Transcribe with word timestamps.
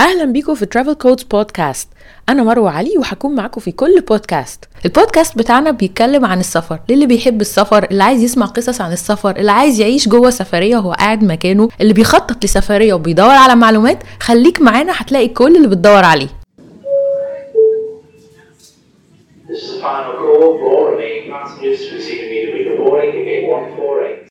أهلا 0.00 0.24
بيكم 0.24 0.54
في 0.54 0.66
ترافل 0.66 0.94
كودز 0.94 1.22
بودكاست 1.22 1.88
أنا 2.28 2.42
مروة 2.42 2.70
علي 2.70 2.98
وهكون 2.98 3.34
معاكم 3.34 3.60
في 3.60 3.72
كل 3.72 4.00
بودكاست 4.00 4.64
البودكاست 4.84 5.38
بتاعنا 5.38 5.70
بيتكلم 5.70 6.24
عن 6.24 6.40
السفر. 6.40 6.78
للي 6.88 7.06
بيحب 7.06 7.40
السفر 7.40 7.84
اللي 7.90 8.02
عايز 8.04 8.22
يسمع 8.22 8.46
قصص 8.46 8.80
عن 8.80 8.92
السفر 8.92 9.36
اللي 9.36 9.52
عايز 9.52 9.80
يعيش 9.80 10.08
جوه 10.08 10.30
سفرية 10.30 10.76
وهو 10.76 10.92
قاعد 10.92 11.24
مكانه 11.24 11.68
اللي 11.80 11.92
بيخطط 11.92 12.44
لسفرية 12.44 12.94
وبيدور 12.94 13.30
على 13.30 13.54
معلومات 13.54 13.98
خليك 14.20 14.60
معانا 14.62 14.92
هتلاقي 14.96 15.28
كل 15.28 15.56
اللي 15.56 15.68
بتدور 15.68 16.04
عليه. 16.04 16.28
This 19.48 19.62
is 19.62 19.82
final 19.82 20.14
call. 20.22 20.60
Passengers 21.30 21.80
boarding 22.78 23.24
gate 23.26 23.48
148. 23.48 24.29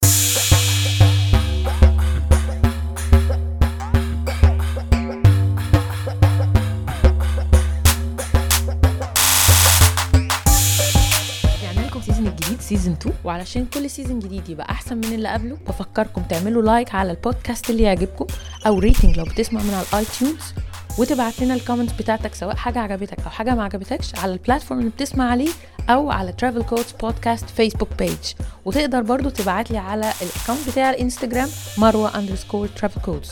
سيزون 12.70 12.94
الجديد 12.94 12.94
سيزون 12.94 12.94
2 12.94 13.16
وعلشان 13.24 13.66
كل 13.66 13.90
season 13.90 14.20
جديد 14.20 14.50
يبقى 14.50 14.70
أحسن 14.72 14.98
من 14.98 15.04
اللي 15.14 15.30
قبله 15.30 15.58
بفكركم 15.68 16.22
تعملوا 16.22 16.62
like 16.62 16.96
على 16.96 17.12
البودكاست 17.12 17.70
اللي 17.70 17.84
يعجبكم 17.84 18.26
أو 18.68 18.80
rating 18.80 19.18
لو 19.18 19.24
بتسمع 19.24 19.62
من 19.62 19.74
على 19.74 19.86
ال 19.94 20.06
iTunes 20.20 20.54
وتبعت 20.98 21.42
لنا 21.42 21.54
ال 21.54 21.58
comments 21.58 21.94
بتاعتك 21.94 22.36
سواء 22.36 22.56
حاجة 22.56 22.80
عجبتك 22.80 23.20
أو 23.20 23.30
حاجة 23.30 23.56
ما 23.56 23.64
عجبتكش 23.64 24.16
على 24.16 24.34
ال 24.34 24.39
platform 24.39 24.80
اللي 24.80 24.92
بتسمع 24.92 25.32
عليه 25.32 25.50
أو 25.90 26.12
على 26.12 26.32
Travel 26.32 26.64
Codes 26.64 26.92
podcast 27.02 27.50
Facebook 27.50 27.90
page 28.00 28.34
وتقدر 28.66 29.02
برضو 29.02 29.30
تبعت 29.30 29.72
لي 29.72 29.78
على 29.78 30.14
ال 30.22 30.28
account 30.28 30.70
بتاع 30.70 30.90
الإنستجرام 30.90 31.50
مروة 31.78 32.18
underscore 32.20 32.68
Travel 32.68 33.02
Codes 33.02 33.32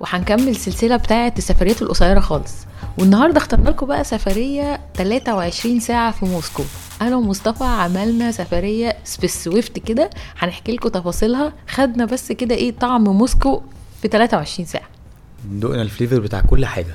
وهنكمل 0.00 0.48
السلسله 0.48 0.96
بتاعة 0.96 1.34
السفريات 1.38 1.82
القصيرة 1.82 2.20
خالص. 2.20 2.52
والنهاردة 2.98 3.38
اخترنا 3.38 3.70
لكم 3.70 3.86
بقى 3.86 4.04
سفرية 4.04 4.80
23 4.94 5.80
ساعة 5.80 6.10
في 6.10 6.24
موسكو. 6.24 6.62
أنا 7.02 7.16
ومصطفى 7.16 7.64
عملنا 7.64 8.32
سفرية 8.32 8.96
space 9.04 9.44
swift 9.44 9.78
كده 9.78 10.10
هنحكي 10.38 10.72
لكم 10.72 10.88
تفاصيلها. 10.88 11.52
خدنا 11.68 12.04
بس 12.04 12.32
كده 12.32 12.54
إيه 12.54 12.70
طعم 12.70 13.04
موسكو 13.04 13.62
في 14.02 14.08
23 14.08 14.66
ساعة. 14.66 14.86
دقنا 15.44 15.82
ال 15.82 15.87
flavor 15.87 16.20
بتاع 16.20 16.40
كل 16.40 16.66
حاجة. 16.66 16.94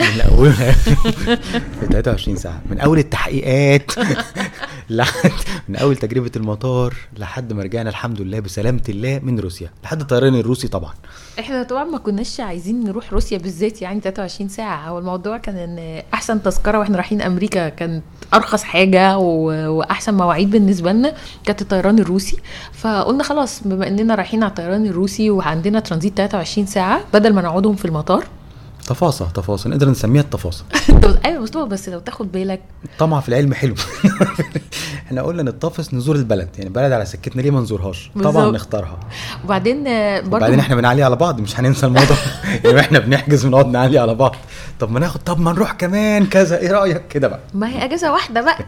من 0.00 0.20
أول 0.20 0.52
في 0.52 1.86
23 1.90 2.36
ساعة. 2.36 2.60
من 2.70 2.80
أول 2.80 2.98
التحقيقات 2.98 3.92
لحد 4.90 5.30
من 5.68 5.76
أول 5.76 5.96
تجربة 5.96 6.30
المطار 6.36 6.94
لحد 7.18 7.52
ما 7.52 7.62
رجعنا 7.62 7.90
الحمد 7.90 8.20
لله 8.20 8.40
بسلامة 8.40 8.82
الله 8.88 9.20
من 9.22 9.38
روسيا. 9.38 9.70
لحد 9.84 10.00
الطيران 10.00 10.34
الروسي 10.34 10.68
طبعا. 10.68 10.92
إحنا 11.38 11.62
طبعا 11.62 11.84
ما 11.84 11.98
كناش 11.98 12.40
عايزين 12.40 12.84
نروح 12.84 13.12
روسيا 13.12 13.38
بالذات 13.38 13.82
يعني 13.82 14.00
23 14.00 14.48
ساعة. 14.48 14.88
هو 14.88 14.98
الموضوع 14.98 15.38
كان 15.38 15.56
إن 15.56 16.02
أحسن 16.14 16.42
تذكرة 16.42 16.78
وإحنا 16.78 16.96
رايحين 16.96 17.22
أمريكا 17.22 17.68
كانت 17.68 18.02
أرخص 18.34 18.62
حاجة. 18.62 19.18
وأحسن 19.18 20.14
مواعيد 20.14 20.50
بالنسبة 20.50 20.92
لنا 20.92 21.14
كانت 21.44 21.62
الطيران 21.62 21.98
الروسي. 21.98 22.36
فقلنا 22.72 23.22
خلاص 23.22 23.60
بما 23.64 23.88
إننا 23.88 24.14
رايحين 24.14 24.42
على 24.42 24.50
الطيران 24.50 24.86
الروسي 24.86 25.30
وعندنا 25.30 25.80
ترانزيت 25.80 26.16
23 26.16 26.66
ساعة 26.66 27.00
بدل 27.14 27.32
ما 27.32 27.42
نقعدهم 27.42 27.76
في 27.76 27.84
المطار 27.84 28.24
تفاصيل 28.92 29.26
تفاصيل 29.30 29.72
نقدر 29.72 29.90
نسميها 29.90 30.22
التفاصيل. 30.22 30.66
أيوه 31.24 31.42
مصطفى 31.42 31.68
بس 31.68 31.88
لو 31.88 31.98
تاخد 31.98 32.32
بالك. 32.32 32.60
طمع 32.98 33.20
في 33.20 33.28
العلم 33.28 33.54
حلو. 33.54 33.74
إحنا 35.06 35.22
قلنا 35.22 35.42
نتطفس 35.42 35.94
نزور 35.94 36.16
البلد 36.16 36.48
يعني 36.58 36.70
بلد 36.70 36.92
على 36.92 37.04
سكتنا 37.04 37.42
ليه 37.42 37.50
ما 37.50 37.60
نزورهاش؟ 37.60 38.10
طبعا. 38.22 38.50
نختارها. 38.50 39.00
وبعدين 39.44 39.86
آه، 39.86 40.20
برضو 40.20 40.36
وبعدين 40.36 40.58
إحنا 40.58 40.76
بنعلي 40.76 41.02
على 41.02 41.16
بعض 41.16 41.40
مش 41.40 41.60
هننسى 41.60 41.86
الموضوع. 41.86 42.16
يعني 42.64 42.80
إحنا 42.80 42.98
بنحجز 42.98 43.46
ونقعد 43.46 43.66
نعلي 43.66 43.98
على 43.98 44.14
بعض. 44.14 44.36
طب 44.80 44.90
ما 44.90 45.00
ناخد 45.00 45.20
طب 45.20 45.40
ما 45.40 45.52
نروح 45.52 45.72
كمان 45.72 46.26
كذا 46.26 46.58
إيه 46.58 46.72
رأيك؟ 46.72 47.08
كده 47.08 47.28
بقى. 47.28 47.40
ما 47.54 47.68
هي 47.68 47.84
أجازة 47.84 48.12
واحدة 48.12 48.40
بقى. 48.40 48.58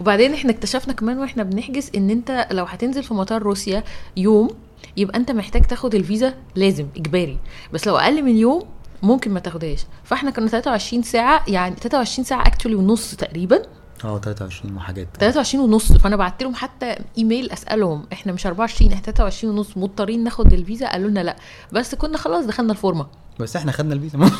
وبعدين 0.00 0.34
إحنا 0.34 0.50
اكتشفنا 0.50 0.92
كمان 0.92 1.18
وإحنا 1.18 1.42
بنحجز 1.42 1.90
إن 1.96 2.10
انت 2.10 2.46
لو 2.50 2.64
هتنزل 2.64 3.02
في 3.02 3.14
مطار 3.14 3.42
روسيا 3.42 3.84
يوم 4.16 4.48
يبقى 4.96 5.18
انت 5.18 5.30
محتاج 5.30 5.62
تاخد 5.62 5.94
الفيزا 5.94 6.34
لازم 6.56 6.86
إجباري. 6.96 7.38
بس 7.72 7.86
لو 7.86 7.96
أقل 7.96 8.22
من 8.22 8.36
يوم 8.36 8.62
ممكن 9.02 9.30
ما 9.30 9.40
تاخدهاش. 9.40 9.84
فاحنا 10.04 10.30
كنا 10.30 10.46
23 10.46 11.02
ساعة 11.02 11.44
يعني 11.48 11.76
23 11.76 12.24
ساعة 12.24 12.46
اكشولي 12.46 12.74
ونص 12.74 13.14
تقريبا. 13.14 13.62
آه 14.04 14.18
23 14.18 14.76
وحاجات. 14.76 15.08
23 15.20 15.64
ونص. 15.64 15.92
فأنا 15.92 16.16
بعت 16.16 16.42
لهم 16.42 16.54
حتى 16.54 16.96
ايميل 17.18 17.50
أسألهم 17.50 18.06
إحنا 18.12 18.32
مش 18.32 18.46
24 18.46 18.92
إحنا 18.92 19.02
23 19.02 19.54
ونص 19.58 19.76
مضطرين 19.76 20.24
ناخد 20.24 20.52
الفيزا؟ 20.52 20.88
قالوا 20.88 21.10
لنا 21.10 21.20
لا. 21.20 21.36
بس 21.72 21.94
كنا 21.94 22.18
خلاص 22.18 22.44
دخلنا 22.46 22.72
الفورمة. 22.72 23.06
بس 23.40 23.56
إحنا 23.56 23.72
خدنا 23.72 23.94
الفيزا. 23.94 24.18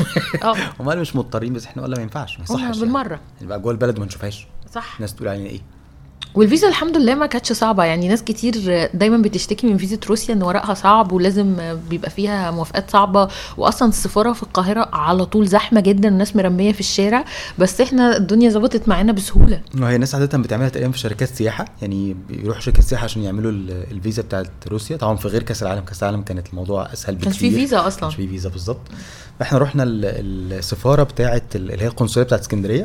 آه. 0.44 0.54
قالوا 0.78 1.00
مش 1.00 1.16
مضطرين 1.16 1.52
بس 1.52 1.66
إحنا 1.66 1.82
قلنا 1.82 1.96
ما 1.96 2.02
ينفعش 2.02 2.38
ما 2.38 2.44
يصحش 2.44 2.78
بالمرة. 2.78 3.20
نبقى 3.42 3.60
جوه 3.60 3.72
البلد 3.72 3.96
وما 3.96 4.06
نشوفهاش. 4.06 4.46
صح. 4.72 4.94
الناس 4.96 5.14
تقول 5.14 5.28
علينا 5.28 5.48
إيه؟ 5.48 5.60
والفيزا 6.34 6.68
الحمد 6.68 6.96
لله 6.96 7.14
ما 7.14 7.26
كانتش 7.26 7.52
صعبة. 7.52 7.84
يعني 7.84 8.08
ناس 8.08 8.22
كتير 8.24 8.54
دايما 8.94 9.16
بتشتكي 9.16 9.66
من 9.66 9.76
فيزا 9.76 9.98
روسيا 10.08 10.34
إن 10.34 10.42
ورقها 10.42 10.74
صعب 10.74 11.12
ولازم 11.12 11.56
بيبقى 11.90 12.10
فيها 12.10 12.50
موافقات 12.50 12.90
صعبة. 12.90 13.28
واصلا 13.56 13.88
السفارة 13.88 14.32
في 14.32 14.42
القاهرة 14.42 14.88
على 14.92 15.24
طول 15.26 15.46
زحمة 15.48 15.80
جدا 15.80 16.08
الناس 16.08 16.36
مرمية 16.36 16.72
في 16.72 16.80
الشارع. 16.80 17.24
بس 17.58 17.80
إحنا 17.80 18.16
الدنيا 18.16 18.50
ظبطت 18.50 18.88
معانا 18.88 19.12
بسهولة. 19.12 19.60
وهي 19.80 19.94
الناس 19.94 20.14
عادة 20.14 20.38
بتعملها 20.38 20.68
تقريبا 20.68 20.92
في 20.92 20.98
شركات 20.98 21.28
سياحة. 21.28 21.64
يعني 21.82 22.16
بيروحوا 22.28 22.60
شركه 22.62 22.82
سياحة 22.82 23.04
عشان 23.04 23.22
يعملوا 23.22 23.50
ال- 23.50 23.86
الفيزا 23.90 24.22
بتاعت 24.22 24.50
روسيا. 24.68 24.96
طبعا 24.96 25.16
في 25.16 25.28
غير 25.28 25.42
كأس 25.42 25.62
العالم 25.62 25.80
كأس 25.84 26.02
العالم 26.02 26.22
كانت 26.22 26.48
الموضوع 26.50 26.92
أسهل 26.92 27.14
بكتير 27.14 27.30
كانش 27.30 27.38
في 27.38 27.50
فيزا 27.50 27.86
أصلاً. 27.86 28.00
كانش 28.00 28.14
في 28.14 28.28
فيزا 28.28 28.48
بالظبط. 28.48 28.80
فإحنا 29.38 29.58
رحنا 29.58 29.82
ال- 29.82 30.52
السفارة 30.58 31.02
بتاعت 31.02 31.56
ال- 31.56 31.72
اللي 31.72 31.84
هي 31.84 31.88
القنصلية 31.88 32.24
بتاعت 32.24 32.40
اسكندرية. 32.40 32.84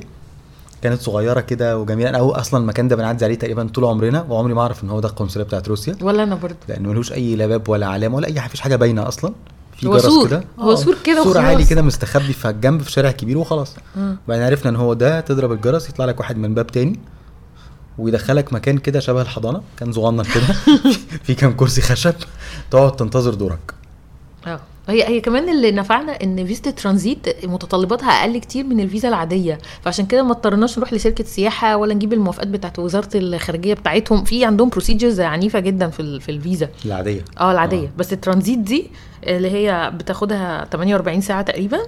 كانت 0.86 1.02
صغيرة 1.02 1.40
كده 1.40 1.78
وجميلة. 1.78 2.10
أنا 2.10 2.18
أول- 2.18 2.40
أصلا 2.40 2.60
المكان 2.60 2.88
ده 2.88 2.96
بنعدي 2.96 3.26
عليه 3.26 3.36
تقريبا 3.36 3.68
طول 3.74 3.86
عمرنا 3.86 4.22
وعمري 4.30 4.54
ما 4.54 4.62
أعرف 4.62 4.84
إن 4.84 4.90
هو 4.90 5.00
ده 5.00 5.10
القنصلية 5.10 5.44
بتاعت 5.44 5.68
روسيا. 5.68 5.96
ولا 6.02 6.24
أنا 6.24 6.36
برضه. 6.36 6.56
لأنه 6.70 6.90
ملوش 6.90 7.12
أي 7.14 7.36
لا 7.36 7.48
باب 7.48 7.70
ولا 7.70 7.88
علامة 7.88 8.16
ولا 8.16 8.28
أي 8.28 8.40
حاجة 8.40 8.48
مفيش 8.50 8.62
حاجة 8.62 8.76
باينة 8.76 9.08
أصلا. 9.08 9.34
في 9.78 9.88
هو 9.88 9.98
جرس. 9.98 10.28
كده. 10.28 10.44
هو 10.60 10.72
آه، 10.72 10.76
سور 10.76 10.96
كده 11.04 11.24
سور. 11.24 11.38
عالي 11.38 11.66
كده 11.66 11.82
مستخبي 11.82 12.34
في 12.34 12.50
الجنب 12.50 12.82
في 12.82 12.92
شارع 12.92 13.12
كبير 13.12 13.38
وخلاص. 13.38 13.76
بعدين 14.28 14.44
عرفنا 14.46 14.70
إن 14.72 14.76
هو 14.76 14.94
ده 14.94 15.20
تضرب 15.20 15.52
الجرس 15.52 15.90
يطلع 15.90 16.06
لك 16.06 16.20
واحد 16.20 16.38
من 16.38 16.54
باب 16.54 16.68
تاني 16.68 17.00
ويدخلك 17.98 18.54
مكان 18.54 18.78
كده 18.78 19.00
شبه 19.00 19.22
الحضانة 19.22 19.62
كان 19.78 19.92
صغنن 19.92 20.24
كده. 20.24 20.44
في 21.26 21.34
كام 21.36 21.54
كرسي 21.54 21.82
خشب 21.82 22.14
تقعد 22.72 22.96
تنتظر 22.96 23.34
دورك. 23.34 23.74
آه. 24.48 24.60
هي 24.90 25.08
هي 25.08 25.22
كمان 25.22 25.50
اللي 25.50 25.72
نفعنا 25.72 26.12
إن 26.24 26.46
فيزا 26.46 26.72
ترانزيت 26.72 27.46
متطلباتها 27.46 28.10
أقل 28.10 28.38
كتير 28.38 28.64
من 28.66 28.80
الفيزا 28.80 29.08
العادية. 29.10 29.58
فعشان 29.82 30.06
كده 30.06 30.24
ما 30.24 30.32
اضطرناش 30.32 30.78
نروح 30.78 30.94
لشركة 30.94 31.24
سياحة 31.24 31.78
ولا 31.78 31.94
نجيب 31.94 32.14
الموافقات 32.14 32.48
بتاعت 32.48 32.80
وزارة 32.80 33.10
الخارجية 33.16 33.74
بتاعتهم. 33.74 34.24
في 34.24 34.46
عندهم 34.46 34.70
procedures 34.70 35.20
عنيفة 35.22 35.60
جدا 35.60 35.90
في 35.90 36.20
في 36.20 36.30
الفيزا. 36.32 36.70
العادية. 36.86 37.26
آه 37.40 37.52
العادية. 37.52 37.92
بس 37.98 38.14
الترانزيت 38.14 38.60
دي 38.60 38.88
اللي 39.24 39.52
هي 39.52 39.92
بتاخدها 39.96 40.66
48 40.72 41.22
ساعة 41.22 41.42
تقريبا. 41.42 41.80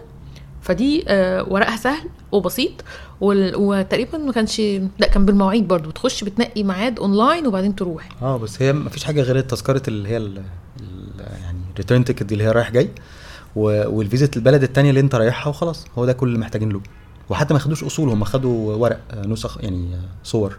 فدي 0.62 1.03
آه 1.07 1.46
ورقها 1.50 1.78
سهل 1.78 2.09
وبسيط. 2.31 2.72
وتقريبا 3.22 4.18
ما 4.18 4.31
كانش 4.31 4.59
لا 5.00 5.07
كان 5.13 5.25
بالمواعيد 5.25 5.68
برضو. 5.68 5.91
تخش 5.91 6.24
بتنقي 6.24 6.63
ميعاد 6.63 7.00
اونلاين 7.00 7.47
وبعدين 7.47 7.75
تروح. 7.75 8.09
آه 8.22 8.38
بس 8.38 8.62
هي 8.62 8.74
مفيش 8.74 9.03
حاجة 9.03 9.22
غير 9.22 9.38
التذكره 9.38 9.81
اللي 9.88 10.09
هي 10.09 10.18
return 11.78 12.06
ticket 12.06 12.31
اللي 12.32 12.44
هي 12.44 12.52
رايح 12.52 12.72
جاي 12.72 12.90
و- 13.56 13.90
والفيزا 13.98 14.30
البلد 14.36 14.64
التانية 14.64 14.90
اللي 14.90 15.00
انت 15.02 15.16
رايحها 15.16 15.50
وخلاص 15.50 15.86
هو 15.98 16.06
ده 16.06 16.14
كل 16.14 16.28
اللي 16.28 16.40
محتاجين 16.40 16.70
له. 16.70 16.82
وحتى 17.30 17.54
ما 17.54 17.60
خدوش 17.60 17.84
أصول 17.84 18.10
هم 18.10 18.24
خدوا 18.24 18.76
ورق 18.76 19.00
آه، 19.12 19.28
نسخ 19.28 19.58
يعني 19.62 19.96
آه، 19.96 20.00
صور. 20.24 20.58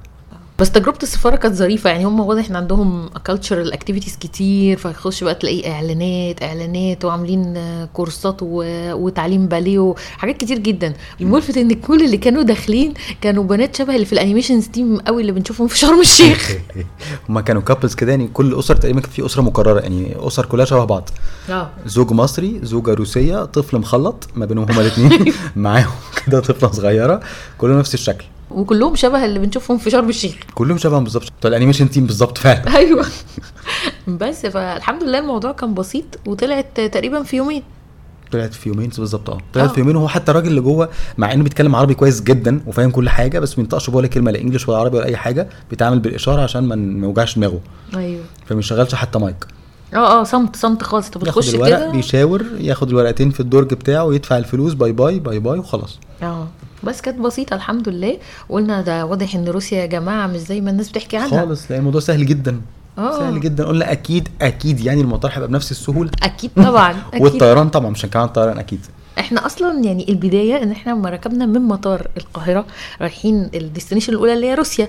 بس 0.58 0.70
تجربة 0.70 0.98
السفارة 1.02 1.36
كانت 1.36 1.54
ظريفة. 1.54 1.90
يعني 1.90 2.04
هم 2.04 2.20
واضح 2.20 2.50
إن 2.50 2.56
عندهم 2.56 3.08
cultural 3.24 3.72
activities 3.72 4.16
كتير 4.16 4.76
فتخش 4.78 5.24
بقى 5.24 5.34
تلاقي 5.34 5.72
إعلانات 5.72 6.42
إعلانات 6.42 7.04
وعاملين 7.04 7.54
كورسات 7.92 8.36
و- 8.42 8.92
وتعليم 8.92 9.46
باليه 9.46 9.78
وحاجات 9.78 10.36
كتير 10.36 10.58
جدا. 10.58 10.92
الملفت 11.20 11.56
إن 11.56 11.72
كل 11.72 12.04
اللي 12.04 12.16
كانوا 12.16 12.42
داخلين 12.42 12.94
كانوا 13.20 13.44
بنات 13.44 13.76
شبه 13.76 13.94
اللي 13.94 14.06
في 14.06 14.12
ال 14.12 14.17
animation 14.17 14.60
team 14.60 14.98
قوي 15.00 15.20
اللي 15.20 15.32
بنشوفهم 15.32 15.68
في 15.68 15.78
شرم 15.78 16.00
الشيخ. 16.00 16.52
هم 17.28 17.40
كانوا 17.40 17.62
couples 17.62 17.94
كده 17.94 18.10
يعني 18.10 18.28
كل 18.28 18.58
اسر 18.58 18.76
تقريبا 18.76 19.00
في 19.00 19.26
أسرة 19.26 19.42
مكررة 19.42 19.80
يعني 19.80 20.14
أسر 20.18 20.46
كلها 20.46 20.64
شبه 20.64 20.84
بعض. 20.84 21.08
آه. 21.50 21.70
زوج 21.86 22.12
مصري 22.12 22.60
زوجة 22.62 22.94
روسية 22.94 23.44
طفل 23.44 23.78
مخلط 23.78 24.28
ما 24.34 24.46
بينهم 24.46 24.70
هما 24.70 24.80
الاثنين 24.80 25.32
معاهم 25.56 25.90
كده 26.26 26.40
طفلة 26.40 26.70
صغيرة 26.72 27.20
كلهم 27.58 27.78
نفس 27.78 27.94
الشكل. 27.94 28.24
وكلهم 28.50 28.94
شبه 28.96 29.24
اللي 29.24 29.38
بنشوفهم 29.38 29.78
في 29.78 29.90
شرم 29.90 30.08
الشيخ. 30.08 30.34
كلهم 30.54 30.78
شبه 30.78 30.98
بالظبط. 30.98 31.32
بتوع 31.38 31.48
ال 31.48 31.53
animation 31.53 31.90
team 31.90 32.06
بالظبط 32.06 32.38
فعلا. 32.38 32.76
أيوه. 32.76 33.06
بس 34.08 34.46
فالحمد 34.46 35.02
لله 35.02 35.18
الموضوع 35.18 35.52
كان 35.52 35.74
بسيط 35.74 36.04
وطلعت 36.26 36.80
تقريبا 36.80 37.22
في 37.22 37.36
يومين. 37.36 37.62
طلعت 38.32 38.54
في 38.54 38.68
يومين 38.68 38.90
بالظبط 38.98 39.30
آه. 39.30 39.38
طلعت 39.54 39.68
آه. 39.68 39.72
في 39.72 39.80
يومين. 39.80 39.96
وهو 39.96 40.08
حتى 40.08 40.30
الراجل 40.30 40.48
اللي 40.48 40.60
جوه 40.60 40.88
مع 41.18 41.32
إنه 41.32 41.42
بيتكلم 41.42 41.76
عربي 41.76 41.94
كويس 41.94 42.20
جدا 42.22 42.60
وفاهم 42.66 42.90
كل 42.90 43.08
حاجة 43.08 43.38
بس 43.38 43.50
ما 43.50 43.56
بينطقش 43.56 43.88
ولا 43.88 44.06
كلمة 44.06 44.30
لا 44.30 44.40
English 44.40 44.68
ولا 44.68 44.78
عربي 44.78 44.96
ولا 44.96 45.06
أي 45.06 45.16
حاجة 45.16 45.48
بيتعامل 45.70 45.98
بالإشارة 45.98 46.42
عشان 46.42 46.64
ما 46.64 47.06
يوجعش 47.06 47.36
دماغه. 47.36 47.60
أيوه. 47.96 48.24
فما 48.46 48.58
يشغلش 48.58 48.94
حتى 48.94 49.18
مايك. 49.18 49.46
آه 49.94 50.20
آه 50.20 50.24
صمت 50.24 50.56
صمت 50.56 50.82
خالص. 50.82 51.06
انت 51.06 51.18
بتخش 51.18 51.56
كده. 51.56 51.90
بيشاور 51.90 52.44
ياخد 52.58 52.88
الورقتين 52.88 53.30
في 53.30 53.40
الدرج 53.40 53.74
بتاعه 53.74 54.04
ويدفع 54.04 54.38
الفلوس 54.38 54.72
bye 54.72 54.92
bye 54.92 55.18
bye 55.18 55.38
bye 55.38 55.58
وخلاص. 55.58 55.98
آه. 56.22 56.46
بس 56.84 57.00
كانت 57.00 57.18
بسيطة 57.18 57.54
الحمد 57.54 57.88
لله. 57.88 58.18
قلنا 58.48 58.80
ده 58.80 59.06
واضح 59.06 59.34
إن 59.34 59.44
روسيا 59.48 59.78
يا 59.78 59.86
جماعة 59.86 60.26
مش 60.26 60.36
زي 60.40 60.60
ما 60.60 60.70
الناس 60.70 60.88
بتحكي 60.90 61.16
عنها. 61.16 61.28
خالص 61.40 61.70
لأن 61.70 61.78
الموضوع 61.78 62.00
سهل 62.00 62.26
جدا. 62.26 62.60
آه. 62.98 63.18
سهل 63.18 63.40
جدا. 63.40 63.64
قلنا 63.64 63.92
أكيد 63.92 64.28
أكيد 64.42 64.80
يعني 64.80 65.00
المطار 65.00 65.30
هيبقى 65.34 65.48
بنفس 65.48 65.70
السهولة. 65.70 66.10
أكيد 66.22 66.50
طبعا 66.56 66.90
أكيد. 67.12 67.22
والطيران 67.22 67.68
طبعا 67.68 67.90
مش 67.90 68.04
هنتكلم 68.04 68.22
عن 68.22 68.28
الطيران 68.28 68.58
أكيد. 68.58 68.80
إحنا 69.18 69.46
أصلا 69.46 69.84
يعني 69.84 70.08
البداية 70.08 70.62
إن 70.62 70.70
إحنا 70.70 70.92
لما 70.92 71.10
ركبنا 71.10 71.46
من 71.46 71.60
مطار 71.62 72.06
القاهرة 72.16 72.66
رايحين 73.00 73.50
ال 73.54 73.59
destination 73.59 74.12
الأولى 74.12 74.34
اللي 74.34 74.46
هي 74.46 74.54
روسيا. 74.54 74.88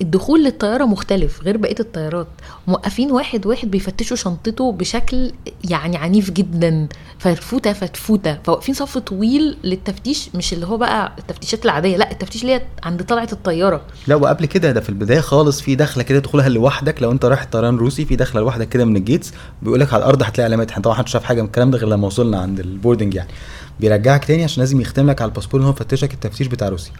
الدخول 0.00 0.44
للطيارة 0.44 0.84
مختلف 0.84 1.42
غير 1.42 1.56
بقية 1.56 1.74
الطيارات. 1.80 2.26
موقفين 2.66 3.12
واحد 3.12 3.46
واحد 3.46 3.70
بيفتشوا 3.70 4.16
شنطته 4.16 4.72
بشكل 4.72 5.32
يعني 5.70 5.96
عنيف 5.96 6.30
جدا 6.30 6.88
فرفوتة 7.18 7.72
فتفوتة. 7.72 8.38
فواقفين 8.44 8.74
صف 8.74 8.98
طويل 8.98 9.56
للتفتيش 9.64 10.28
مش 10.34 10.52
اللي 10.52 10.66
هو 10.66 10.76
بقى 10.76 11.12
التفتيشات 11.18 11.64
العادية 11.64 11.96
لا 11.96 12.10
التفتيش 12.10 12.42
اللي 12.42 12.54
هي 12.54 12.62
عند 12.82 13.02
طلعة 13.02 13.28
الطيارة. 13.32 13.80
لا 14.06 14.14
وقبل 14.14 14.46
كده 14.46 14.72
ده 14.72 14.80
في 14.80 14.88
البداية 14.88 15.20
خالص 15.20 15.60
في 15.60 15.74
دخلة 15.74 16.02
كده 16.02 16.20
تدخلها 16.20 16.48
لوحدك. 16.48 17.02
لو 17.02 17.12
انت 17.12 17.24
رايح 17.24 17.44
طيران 17.44 17.76
روسي 17.76 18.04
في 18.04 18.16
دخلة 18.16 18.40
لوحدك 18.40 18.68
كده 18.68 18.84
من 18.84 18.96
ال 18.96 19.02
gates 19.02 19.32
بيقول 19.62 19.80
لك 19.80 19.92
على 19.92 20.02
الأرض 20.02 20.22
هتلاقي 20.22 20.46
علامات. 20.46 20.70
إحنا 20.70 20.82
طبعا 20.82 20.94
محدش 20.94 21.12
شاف 21.12 21.24
حاجة 21.24 21.40
من 21.42 21.46
الكلام 21.46 21.70
ده 21.70 21.78
غير 21.78 21.88
لما 21.88 22.06
وصلنا 22.06 22.40
عند 22.40 22.60
ال 22.60 22.66
boarding 22.66 23.14
يعني. 23.14 23.30
بيرجعك 23.80 24.24
تاني 24.24 24.44
عشان 24.44 24.60
لازم 24.62 24.80
يختم 24.80 25.10
لك 25.10 25.22
على 25.22 25.28
الباسبور 25.28 25.60
إن 25.60 25.66
هو 25.66 25.72
يفتشك 25.72 26.14
التفتيش 26.14 26.46
بتاع 26.46 26.68
روسيا. 26.68 26.92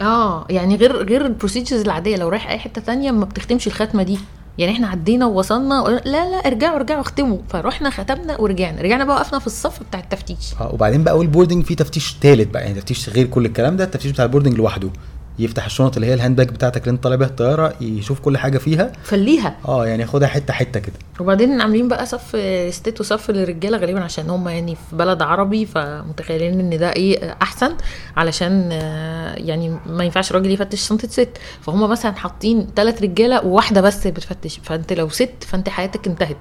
آه 0.00 0.46
يعني 0.50 0.76
غير 0.76 0.96
غير 1.08 1.26
ال 1.26 1.31
procedures 1.31 1.80
العادية. 1.80 2.16
لو 2.16 2.28
رايح 2.28 2.50
أي 2.50 2.58
حتة 2.58 2.80
تانية 2.80 3.10
ما 3.10 3.24
بتختمش 3.24 3.66
الختمه 3.66 4.02
دي. 4.02 4.18
يعني 4.58 4.72
إحنا 4.72 4.88
عدينا 4.88 5.26
ووصلنا 5.26 6.00
لا 6.04 6.30
لا 6.30 6.36
ارجعوا 6.46 6.76
ارجعوا 6.76 7.00
اختموا. 7.00 7.38
فروحنا 7.48 7.90
ختمنا 7.90 8.40
ورجعنا. 8.40 8.82
رجعنا 8.82 9.04
بقى 9.04 9.16
وقفنا 9.16 9.38
في 9.38 9.46
الصف 9.46 9.82
بتاع 9.82 10.00
التفتيش. 10.00 10.54
آه 10.60 10.74
وبعدين 10.74 11.04
بقى 11.04 11.14
أول 11.14 11.26
boarding 11.26 11.64
في 11.64 11.74
تفتيش 11.74 12.14
تالت 12.14 12.54
بقى. 12.54 12.62
يعني 12.62 12.74
تفتيش 12.74 13.08
غير 13.10 13.26
كل 13.26 13.46
الكلام 13.46 13.76
ده 13.76 13.84
التفتيش 13.84 14.12
بتاع 14.12 14.24
ال 14.24 14.27
boarding 14.27 14.54
لوحده. 14.54 14.90
يفتح 15.38 15.64
الشنط 15.64 15.94
اللي 15.96 16.06
هي 16.06 16.14
ال 16.14 16.18
hand 16.18 16.36
bag 16.36 16.48
بتاعتك 16.48 16.82
اللي 16.82 16.90
انت 16.90 17.02
طالع 17.02 17.16
بيها 17.16 17.26
الطيارة 17.28 17.74
يشوف 17.80 18.20
كل 18.20 18.38
حاجة 18.38 18.58
فيها. 18.58 18.92
فليها 19.02 19.56
آه 19.68 19.86
يعني 19.86 20.02
ياخدها 20.02 20.28
حتة 20.28 20.52
حتة 20.52 20.80
كده. 20.80 20.94
وبعدين 21.20 21.60
عاملين 21.60 21.88
بقى 21.88 22.06
صف 22.06 22.36
ستيت 22.70 23.00
وصف 23.00 23.30
للرجالة 23.30 23.78
غالبا 23.78 24.00
عشان 24.00 24.30
هم 24.30 24.48
يعني 24.48 24.74
في 24.74 24.96
بلد 24.96 25.22
عربي 25.22 25.66
فمتخيلين 25.66 26.60
إن 26.60 26.78
ده 26.78 26.92
إيه 26.92 27.36
أحسن 27.42 27.74
علشان 28.16 28.68
آه، 28.72 29.34
يعني 29.36 29.76
ما 29.86 30.04
ينفعش 30.04 30.32
راجل 30.32 30.50
يفتش 30.50 30.88
شنطة 30.88 31.08
ست. 31.08 31.28
فهم 31.60 31.90
مثلا 31.90 32.12
حاطين 32.12 32.66
ثلاث 32.76 33.02
رجالة 33.02 33.46
وواحدة 33.46 33.80
بس 33.80 34.06
بتفتش. 34.06 34.60
فأنت 34.64 34.92
لو 34.92 35.08
ست 35.08 35.44
فأنت 35.46 35.68
حياتك 35.68 36.06
انتهت. 36.06 36.36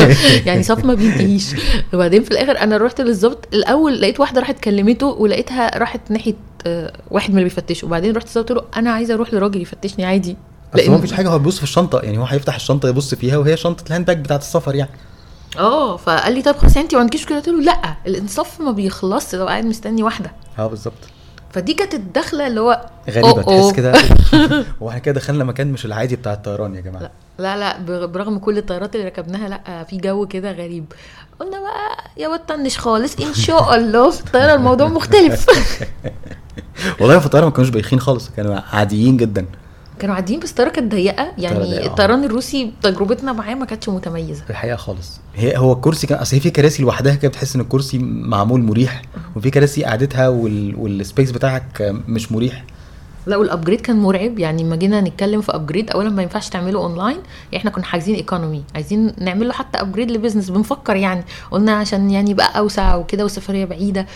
يعني 0.46 0.62
صف 0.62 0.84
ما 0.84 0.94
بينتهيش. 0.94 1.44
وبعدين 1.94 2.22
في 2.22 2.30
الآخر 2.30 2.58
أنا 2.58 2.76
رحت 2.76 3.00
للظبط 3.00 3.48
الأول 3.54 4.00
لقيت 4.00 4.20
واحدة 4.20 4.40
راحت 4.40 4.58
كلمته 4.58 5.06
ولقيتها 5.06 5.78
راحت 5.78 6.10
ناحية 6.10 6.34
واحد 7.10 7.30
من 7.30 7.38
اللي 7.38 7.44
بيفتشوا. 7.44 7.88
وبعدين 7.88 8.16
رحت 8.16 8.38
قلت 8.38 8.52
له 8.52 8.62
أنا 8.76 8.90
عايزة 8.90 9.14
أروح 9.14 9.34
لراجل 9.34 9.62
يفتشني 9.62 10.04
عادي. 10.04 10.36
أصل 10.74 10.90
هو 10.90 10.98
مفيش 10.98 11.12
حاجة 11.12 11.28
هو 11.28 11.38
بيبص 11.38 11.56
في 11.56 11.62
الشنطة 11.62 12.00
يعني 12.00 12.18
هو 12.18 12.24
هيفتح 12.24 12.54
الشنطة 12.54 12.88
يبص 12.88 13.14
فيها 13.14 13.36
وهي 13.36 13.56
شنطة 13.56 13.84
ال 13.86 13.90
hand 13.90 14.06
bag 14.06 14.18
بتاعت 14.20 14.42
السفر 14.42 14.74
يعني. 14.74 14.90
آه 15.58 15.96
فقال 15.96 16.34
لي 16.34 16.42
طب 16.42 16.56
خلاص 16.56 16.76
انت 16.76 16.94
ما 16.94 17.00
عندكيش 17.00 17.20
مشكلة. 17.20 17.36
قلت 17.36 17.48
له 17.48 17.60
لأ 17.60 17.96
الإنصاف 18.06 18.60
ما 18.60 18.72
بيخلصش 18.72 19.34
لو 19.34 19.46
قاعد 19.46 19.64
مستني 19.64 20.02
واحدة. 20.02 20.32
آه 20.58 20.66
بالظبط. 20.66 20.94
فدي 21.50 21.74
كانت 21.74 21.94
الدخلة 21.94 22.46
اللي 22.46 22.60
هو 22.60 22.86
غريبة. 23.10 23.42
تحس 23.42 23.72
كده؟ 23.72 23.92
هو 24.82 24.88
إحنا 24.88 24.98
كده 25.00 25.14
دخلنا 25.14 25.44
مكان 25.44 25.72
مش 25.72 25.86
العادي 25.86 26.16
بتاع 26.16 26.32
الطيران 26.32 26.74
يا 26.74 26.80
جماعة. 26.80 27.02
لا 27.02 27.10
لا 27.38 27.56
لا 27.56 27.78
بر- 27.78 28.06
برغم 28.06 28.38
كل 28.38 28.58
الطيارات 28.58 28.94
اللي 28.96 29.06
ركبناها 29.06 29.48
لا 29.48 29.84
في 29.84 29.96
جو 29.96 30.26
كده 30.26 30.52
غريب. 30.52 30.84
قلنا 31.40 31.60
بقى 31.60 32.04
يا 32.16 32.28
واد 32.28 32.46
طنش 32.46 32.78
خالص 32.78 33.16
إن 33.20 33.34
شاء 33.34 33.74
الله 33.74 34.10
في 34.10 34.20
الطيارة 34.26 34.54
الموضوع 34.54 34.88
مختلف. 34.88 35.46
والله 37.00 37.18
في 37.18 37.26
الطيارة 37.26 37.44
ما 37.44 37.50
كانوش 37.50 37.68
بايخين 37.68 38.00
خالص 38.00 38.30
كانوا 38.30 38.60
عاديين 38.72 39.16
جدا. 39.16 39.46
كانوا 39.98 40.14
عاديين 40.14 40.40
بس 40.40 40.50
الطياره 40.50 40.68
كانت 40.68 40.92
ضيقة. 40.92 41.32
يعني 41.38 41.78
آه. 41.78 41.86
الطيران 41.86 42.24
الروسي 42.24 42.72
تجربتنا 42.82 43.32
معاه 43.32 43.54
ما 43.54 43.64
كانتش 43.64 43.88
متميزة. 43.88 44.44
في 44.44 44.50
الحقيقة 44.50 44.76
خالص. 44.76 45.20
هي 45.36 45.56
هو 45.56 45.72
الكرسي 45.72 46.06
كان 46.06 46.18
أصل 46.18 46.40
في 46.40 46.50
كراسي 46.50 46.82
لوحدها 46.82 47.14
كده 47.14 47.28
بتحس 47.28 47.54
إن 47.54 47.60
الكرسي 47.60 47.98
معمول 47.98 48.60
مريح 48.62 49.02
وفي 49.36 49.50
كراسي 49.50 49.84
قعدتها 49.84 50.28
وال... 50.28 50.74
وال 50.76 50.91
space 50.91 51.30
بتاعك 51.30 51.94
مش 52.08 52.32
مريح. 52.32 52.64
لا 53.26 53.36
وال 53.36 53.46
upgrade 53.46 53.80
كان 53.80 53.96
مرعب. 53.96 54.38
يعني 54.38 54.62
لما 54.62 54.76
جينا 54.76 55.00
نتكلم 55.00 55.40
في 55.40 55.54
upgrade 55.54 55.90
اولا 55.90 56.10
ما 56.10 56.22
ينفعش 56.22 56.48
تعمله 56.48 56.78
اونلاين 56.78 57.16
إحنا 57.56 57.70
كنا 57.70 57.84
حاجزين 57.84 58.14
economy 58.14 58.62
عايزين 58.74 59.12
نعمل 59.18 59.46
له 59.46 59.52
حتى 59.52 59.80
upgrade 59.80 60.10
ل 60.10 60.14
business 60.14 60.50
بنفكر 60.50 60.96
يعني 60.96 61.24
قلنا 61.50 61.72
عشان 61.72 62.10
يعني 62.10 62.30
يبقى 62.30 62.58
أوسع 62.58 62.94
وكده 62.96 63.22
والسفرية 63.22 63.64
بعيدة. 63.64 64.06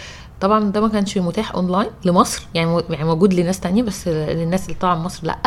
طبعا 0.42 0.70
ده 0.72 0.80
ما 0.80 0.88
كانش 0.88 1.18
متاح 1.18 1.54
أونلاين 1.54 1.90
لمصر 2.04 2.42
يعني 2.54 2.82
يعني 2.90 3.04
موجود 3.04 3.34
لناس 3.34 3.60
تانية 3.60 3.82
بس 3.82 4.08
للناس 4.08 4.64
اللي 4.66 4.74
طالعه 4.80 4.94
من 4.94 5.02
مصر 5.04 5.26
لأ. 5.26 5.38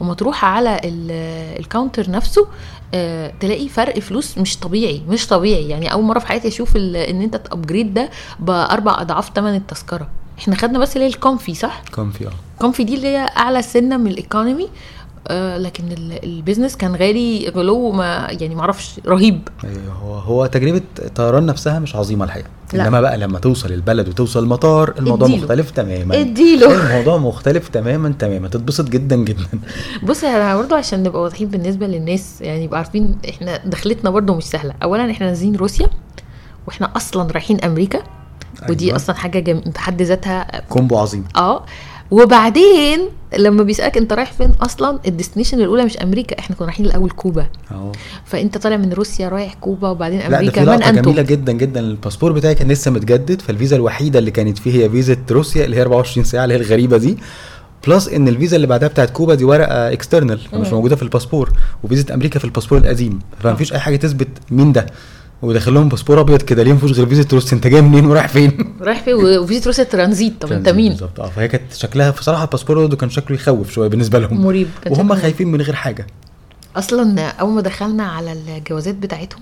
وما 0.00 0.14
تروح 0.14 0.44
على 0.44 0.80
ال- 0.84 1.58
ال 1.60 1.66
counter 1.66 2.10
نفسه 2.10 2.46
آه، 2.94 3.32
تلاقي 3.40 3.68
فرق 3.68 3.98
فلوس 3.98 4.38
مش 4.38 4.56
طبيعي 4.58 5.02
مش 5.08 5.26
طبيعي. 5.26 5.68
يعني 5.68 5.92
أول 5.92 6.04
مرة 6.04 6.18
في 6.18 6.26
حياتي 6.26 6.48
أشوف 6.48 6.76
إن 6.76 6.96
أنت 7.22 7.36
ت 7.36 7.43
upgrade 7.43 7.94
ده 7.94 8.10
بأربع 8.40 9.00
أضعاف 9.00 9.30
ثمن 9.36 9.54
التذكرة. 9.54 10.08
إحنا 10.38 10.56
خدنا 10.56 10.78
بس 10.78 10.96
اللي 10.96 11.04
هي 11.04 11.10
ال 11.10 11.17
comfy 11.17 11.54
صح؟ 11.54 11.82
كان 11.96 12.10
في 12.10 12.26
آه. 12.26 12.30
comfy 12.58 12.84
دي 12.84 12.94
اللي 12.94 13.06
هي 13.08 13.18
أعلى 13.36 13.62
سنة 13.62 13.96
من 13.96 14.06
ال 14.10 14.17
economy 14.17 14.68
آه 15.28 15.58
لكن 15.58 15.84
ال- 15.92 16.24
ال 16.24 16.30
business 16.30 16.76
كان 16.76 16.96
غالي 16.96 17.48
غلو 17.48 17.90
ما 17.92 18.26
يعني 18.30 18.54
معرفش 18.54 19.00
رهيب. 19.06 19.48
أيوة، 19.64 19.92
هو 19.92 20.14
هو 20.14 20.46
تجربة 20.46 20.82
الطيران 20.98 21.46
نفسها 21.46 21.78
مش 21.78 21.96
عظيمة 21.96 22.24
الحقيقة. 22.24 22.48
لا. 22.72 22.82
إنما 22.86 23.00
بقى 23.00 23.18
لما 23.18 23.38
توصل 23.38 23.72
البلد 23.72 24.08
وتوصل 24.08 24.42
المطار 24.42 24.94
الموضوع 24.98 25.28
اديله. 25.28 25.42
مختلف 25.42 25.70
تماما. 25.70 26.20
اديله. 26.20 26.74
الموضوع 26.90 27.16
مختلف 27.18 27.68
تماما 27.68 28.14
تماما. 28.18 28.48
تتبسط 28.48 28.88
جدا 28.88 29.16
جدا. 29.16 29.46
بص 30.02 30.24
أنا 30.24 30.56
برضو 30.56 30.74
عشان 30.74 31.02
نبقى 31.02 31.22
واضحين 31.22 31.48
بالنسبة 31.48 31.86
للناس 31.86 32.40
يعني 32.40 32.64
يبقى 32.64 32.78
عارفين 32.78 33.18
إحنا 33.28 33.56
دخلتنا 33.66 34.10
برضو 34.10 34.34
مش 34.34 34.44
سهلة. 34.44 34.74
اولا 34.82 35.10
إحنا 35.10 35.26
نازلين 35.26 35.56
روسيا 35.56 35.86
وإحنا 36.66 36.90
أصلا 36.96 37.32
رايحين 37.32 37.60
أمريكا. 37.60 38.02
ودي 38.68 38.84
أيوة. 38.84 38.96
أصلا 38.96 39.16
حاجة 39.16 39.38
جم... 39.38 39.60
في 39.72 39.80
حد 39.80 40.02
ذاتها 40.02 40.60
combo 40.68 40.98
عظيم. 40.98 41.24
آه. 41.36 41.64
وبعدين 42.10 43.00
لما 43.38 43.62
بيسألك 43.62 43.96
انت 43.96 44.12
رايح 44.12 44.32
فين 44.32 44.50
أصلا 44.60 44.98
ال 45.06 45.10
destination 45.10 45.60
الأولى 45.60 45.84
مش 45.84 45.96
أمريكا 45.96 46.38
إحنا 46.38 46.56
كنا 46.56 46.66
رايحين 46.66 46.86
الأول 46.86 47.10
كوبا. 47.10 47.46
أهو. 47.70 47.92
فأنت 48.24 48.58
طالع 48.58 48.76
من 48.76 48.92
روسيا 48.92 49.28
رايح 49.28 49.54
كوبا 49.54 49.88
وبعدين 49.90 50.18
لا 50.18 50.28
ده 50.28 50.38
أمريكا. 50.38 50.64
في 50.64 50.70
من 50.70 50.76
لقطه 50.76 50.90
جميلة 50.90 51.22
جدا 51.22 51.52
جدا. 51.52 51.80
الباسبور 51.80 52.32
بتاعي 52.32 52.54
كان 52.54 52.68
لسه 52.68 52.90
متجدد 52.90 53.42
فالفيزا 53.42 53.76
الوحيدة 53.76 54.18
اللي 54.18 54.30
كانت 54.30 54.58
فيه 54.58 54.84
هي 54.84 54.90
فيزا 54.90 55.16
روسيا 55.30 55.64
اللي 55.64 55.76
هي 55.76 55.82
24 55.82 56.24
ساعة 56.24 56.44
اللي 56.44 56.54
هي 56.54 56.58
الغريبة 56.58 56.96
دي. 56.96 57.18
plus 57.86 58.08
إن 58.08 58.28
الفيزا 58.28 58.56
اللي 58.56 58.66
بعدها 58.66 58.88
بتاعت 58.88 59.10
كوبا 59.10 59.34
دي 59.34 59.44
ورقة 59.44 59.92
external 59.92 60.40
مش. 60.54 60.72
موجودة 60.72 60.96
في 60.96 61.02
الباسبور. 61.02 61.52
وفيزا 61.84 62.14
أمريكا 62.14 62.38
في 62.38 62.44
الباسبور 62.44 62.78
القديم. 62.78 63.18
فمفيش 63.40 63.72
أي 63.72 63.78
حاجة 63.78 63.96
تثبت 63.96 64.28
مين 64.50 64.72
ده. 64.72 64.86
وداخل 65.42 65.74
لهم 65.74 65.88
باسبور 65.88 66.20
أبيض 66.20 66.42
كده 66.42 66.62
ليه 66.62 66.72
مفيش 66.72 66.92
غير 66.92 67.06
فيزا 67.06 67.24
روسيا 67.32 67.56
انت 67.56 67.66
جاي 67.66 67.80
منين 67.82 68.06
ورايح 68.06 68.28
فين؟ 68.28 68.52
رايح 68.80 69.02
فين؟ 69.02 69.14
وفيزا 69.14 69.66
روسيا 69.66 69.84
ترانزيت 69.84 70.32
طب 70.40 70.52
انت 70.52 70.68
مين؟ 70.68 70.88
بالظبط. 70.92 71.20
آه 71.20 71.28
فهي 71.28 71.48
كانت 71.48 71.72
شكلها 71.74 72.10
بصراحة 72.10 72.44
الباسبور 72.44 72.76
برضه 72.78 72.96
كان 72.96 73.10
شكله 73.10 73.36
يخوف 73.36 73.70
شوية 73.72 73.88
بالنسبة 73.88 74.18
لهم. 74.18 74.44
مريب 74.44 74.68
وهم 74.90 75.14
خايفين 75.14 75.48
من 75.48 75.60
غير 75.62 75.74
حاجة. 75.74 76.06
أصلا 76.76 77.20
أول 77.28 77.52
ما 77.54 77.60
دخلنا 77.60 78.02
على 78.04 78.32
الجوازات 78.32 78.94
بتاعتهم 78.94 79.40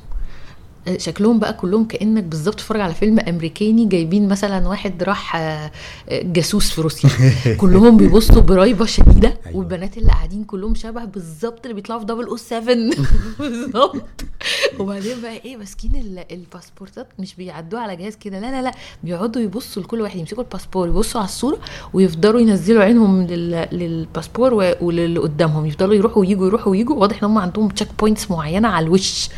شكلهم 0.97 1.39
بقى 1.39 1.53
كلهم 1.53 1.85
كأنك 1.85 2.25
بالظبط 2.25 2.55
بتتفرج 2.55 2.81
على 2.81 2.95
فيلم 2.95 3.19
أمريكاني 3.21 3.87
جايبين 3.87 4.29
مثلا 4.29 4.69
واحد 4.69 5.03
راح 5.03 5.37
آه، 5.37 5.71
جاسوس 6.11 6.71
في 6.71 6.81
روسيا. 6.81 7.11
كلهم 7.61 7.97
بيبصوا 7.97 8.43
بريبه 8.43 8.87
شديدة 8.87 9.35
أيوة. 9.47 9.57
والبنات 9.59 9.99
اللي 9.99 10.09
قاعدين 10.13 10.45
كلهم 10.45 10.75
شبه 10.75 11.05
بالظبط 11.05 11.61
اللي 11.63 11.75
بيطلعوا 11.75 12.01
في 12.01 12.07
double 12.07 12.25
O 12.27 12.37
7 12.37 12.75
بالظبط. 13.41 14.25
وبعدين 14.79 15.21
بقى 15.23 15.33
إيه 15.45 15.57
ماسكين 15.57 15.97
ال- 15.97 16.25
الباسبورتات 16.33 17.07
مش 17.19 17.35
بيعدوها 17.35 17.83
على 17.83 17.97
جهاز 17.97 18.17
كده 18.17 18.41
لا 18.41 18.51
لا 18.51 18.63
لا 18.63 18.73
بيقعدوا 19.05 19.43
يبصوا 19.43 19.83
لكل 19.83 20.01
واحد 20.01 20.17
يمسكوا 20.19 20.43
الباسبور 20.43 20.89
يبصوا 20.89 21.21
على 21.21 21.29
الصورة 21.29 21.59
ويفضلوا 21.93 22.41
ينزلوا 22.41 22.83
عينهم 22.83 23.23
لل... 23.27 23.69
للباسبور 23.73 24.55
و- 24.55 24.75
وللي 24.81 25.21
قدامهم 25.21 25.67
يفضلوا 25.67 25.95
يروحوا 25.95 26.21
ويجوا 26.23 26.47
يروحوا 26.47 26.73
ويجوا 26.73 26.97
واضح 26.97 27.23
إن 27.23 27.31
هم 27.31 27.39
عندهم 27.39 27.69
check 27.69 27.89
points 28.01 28.31
معينة 28.31 28.69
على 28.69 28.87
الوش 28.87 29.29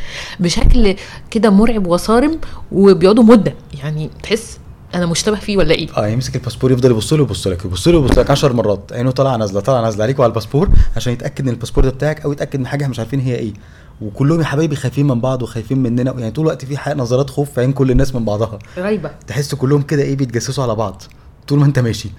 بشكل 0.40 0.97
كده 1.31 1.50
مرعب 1.50 1.87
وصارم 1.87 2.38
وبيقعدوا 2.73 3.25
مدة. 3.25 3.55
يعني 3.83 4.11
تحس 4.23 4.59
أنا 4.95 5.07
مشتبه 5.07 5.37
فيه 5.37 5.57
ولا 5.57 5.75
إيه؟ 5.75 5.88
آه 5.97 6.09
يمسك 6.09 6.37
الباسبور 6.37 6.73
يفضل 6.73 6.90
يبص 6.90 7.12
له 7.12 7.23
يبص 7.23 7.47
لك 7.47 7.64
يبص 7.64 7.88
له 7.88 7.99
يبص 7.99 8.19
لك 8.19 8.31
10 8.31 8.52
مرات. 8.52 8.93
عينه 8.93 9.11
طالعة 9.11 9.37
نازلة 9.37 9.61
طالعة 9.61 9.83
نازلة 9.83 10.02
عليك 10.05 10.19
وعلى 10.19 10.31
الباسبور 10.31 10.69
عشان 10.97 11.12
يتأكد 11.12 11.45
إن 11.49 11.55
الباسبور 11.55 11.85
ده 11.85 11.90
بتاعك 11.90 12.21
أو 12.21 12.33
يتأكد 12.33 12.61
من 12.61 12.67
حاجة 12.67 12.87
مش 12.88 12.99
عارفين 12.99 13.21
هي 13.21 13.35
إيه. 13.35 13.52
وكلهم 14.00 14.40
يا 14.40 14.45
حبايبي 14.45 14.76
خايفين 14.76 15.07
من 15.07 15.21
بعض 15.21 15.42
وخايفين 15.42 15.78
مننا. 15.78 16.12
يعني 16.12 16.30
طول 16.30 16.45
الوقت 16.45 16.64
في 16.64 16.76
نظرات 16.95 17.30
خوف 17.30 17.50
في 17.50 17.61
عين 17.61 17.73
كل 17.73 17.90
الناس 17.90 18.14
من 18.14 18.25
بعضها. 18.25 18.59
غايبه 18.78 19.11
تحس 19.26 19.54
كلهم 19.54 19.83
كده 19.83 20.02
إيه 20.02 20.16
بيتجسسوا 20.16 20.64
على 20.64 20.75
بعض 20.75 21.02
طول 21.49 21.59
ما 21.59 21.64
أنت 21.66 21.78
ماشي. 21.78 22.11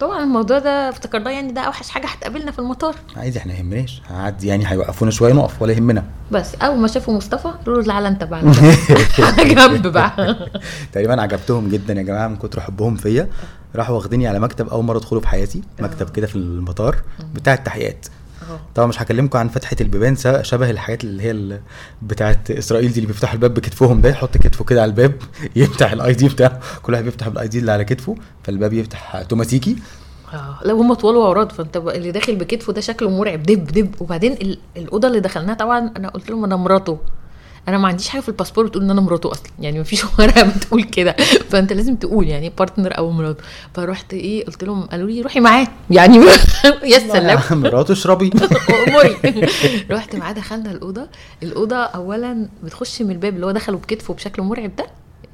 طبعا 0.00 0.24
الموضوع 0.24 0.58
ده 0.58 0.88
افتكرناه 0.88 1.30
يعني 1.30 1.52
ده 1.52 1.60
أوحش 1.60 1.88
حاجة 1.88 2.06
هتقابلنا 2.06 2.50
في 2.50 2.58
المطار. 2.58 2.94
عادي 3.16 3.38
إحنا 3.38 3.54
يهمناش. 3.58 4.02
هعدي 4.10 4.46
يعني 4.48 4.66
هيوقفونا 4.70 5.10
شوية 5.10 5.32
نقف 5.32 5.62
ولا 5.62 5.72
يهمنا. 5.72 6.04
بس 6.30 6.54
أول 6.54 6.78
ما 6.78 6.88
شافوا 6.88 7.14
مصطفى 7.14 7.48
قالوا 7.66 7.82
له 7.82 7.86
تعالى 7.86 8.08
أنت 8.08 8.24
بقى 8.30 8.42
على 9.18 9.54
جنب 9.54 9.86
بقى. 9.86 10.36
تقريبا 10.92 11.22
عجبتهم 11.22 11.68
جدا 11.68 11.94
يا 11.94 12.02
جماعة 12.02 12.28
من 12.28 12.36
كتر 12.36 12.60
حبهم 12.60 12.96
فيا. 12.96 13.28
راحوا 13.76 13.96
واخديني 13.96 14.26
على 14.28 14.38
مكتب 14.40 14.68
أول 14.68 14.84
مرة 14.84 14.98
أدخله 14.98 15.20
في 15.20 15.28
حياتي. 15.28 15.62
مكتب 15.80 16.10
كده 16.10 16.26
في 16.26 16.36
المطار 16.36 16.96
بتاع 17.34 17.54
التحقيقات. 17.54 18.06
طبعا 18.74 18.88
مش 18.88 19.02
هكلمكم 19.02 19.38
عن 19.38 19.48
فتحة 19.48 19.76
البيبان 19.80 20.16
شبه 20.42 20.70
الحاجات 20.70 21.04
اللي 21.04 21.22
هي 21.22 21.60
بتاعت 22.02 22.50
إسرائيل 22.50 22.88
دي 22.92 22.96
اللي 22.96 23.06
بيفتحوا 23.06 23.34
الباب 23.34 23.54
بكتفهم 23.54 24.00
ده 24.00 24.08
يحط 24.08 24.36
كتفه 24.38 24.64
كده 24.64 24.82
على 24.82 24.88
الباب 24.90 25.12
يفتح 25.56 25.92
ال 25.92 26.12
ID 26.14 26.28
بتاعه. 26.28 26.60
كل 26.82 26.92
واحد 26.92 27.04
بيفتح 27.04 27.28
بال 27.28 27.48
ID 27.48 27.58
اللي 27.58 27.72
على 27.72 27.84
كتفه 27.84 28.14
فالباب 28.44 28.72
يفتح 28.72 29.16
أوتوماتيكي. 29.16 29.76
آه 30.34 30.58
لو 30.64 30.76
هم 30.76 30.94
طوال 30.94 31.16
وعراض 31.16 31.52
فانت 31.52 31.76
اللي 31.76 32.10
داخل 32.10 32.36
بكتفه 32.36 32.72
ده 32.72 32.80
شكله 32.80 33.10
مرعب 33.10 33.42
دب 33.42 33.64
دب. 33.64 33.94
وبعدين 34.02 34.32
ال- 34.32 34.58
الأوضة 34.76 35.08
اللي 35.08 35.20
دخلناها 35.20 35.54
طبعا 35.54 35.90
أنا 35.96 36.08
قلت 36.08 36.30
لهم 36.30 36.44
أنا 36.44 36.56
مراته. 36.56 36.98
أنا 37.68 37.78
ما 37.78 37.88
عنديش 37.88 38.08
حاجة 38.08 38.20
في 38.20 38.28
الباسبور 38.28 38.66
بتقول 38.66 38.84
إن 38.84 38.90
أنا 38.90 39.00
مراته 39.00 39.30
أصلا. 39.32 39.46
يعني 39.60 39.78
ما 39.78 39.84
فيش 39.84 40.04
ورقة 40.18 40.42
بتقول 40.56 40.82
كده. 40.84 41.12
فأنت 41.50 41.72
لازم 41.72 41.96
تقول 41.96 42.28
يعني 42.28 42.52
partner 42.58 42.98
أو 42.98 43.10
مراته. 43.10 43.44
فرحت 43.74 44.14
إيه 44.14 44.44
قلت 44.46 44.64
لهم 44.64 44.82
قالوا 44.82 45.08
لي 45.08 45.20
روحي 45.20 45.40
معاه. 45.40 45.66
يعني 45.90 46.16
يا 46.92 46.98
سلام. 47.12 47.40
مراته 47.50 47.92
اشربي. 47.92 48.30
اموري 48.88 49.16
رحت 49.90 50.16
معاه 50.16 50.32
دخلنا 50.32 50.70
الأوضة. 50.70 51.06
الأوضة 51.42 51.76
اولا 51.76 52.48
بتخش 52.64 53.02
من 53.02 53.10
الباب 53.10 53.34
اللي 53.34 53.46
هو 53.46 53.50
دخله 53.50 53.76
بكتفه 53.76 54.14
بشكل 54.14 54.42
مرعب 54.42 54.76
ده. 54.76 54.86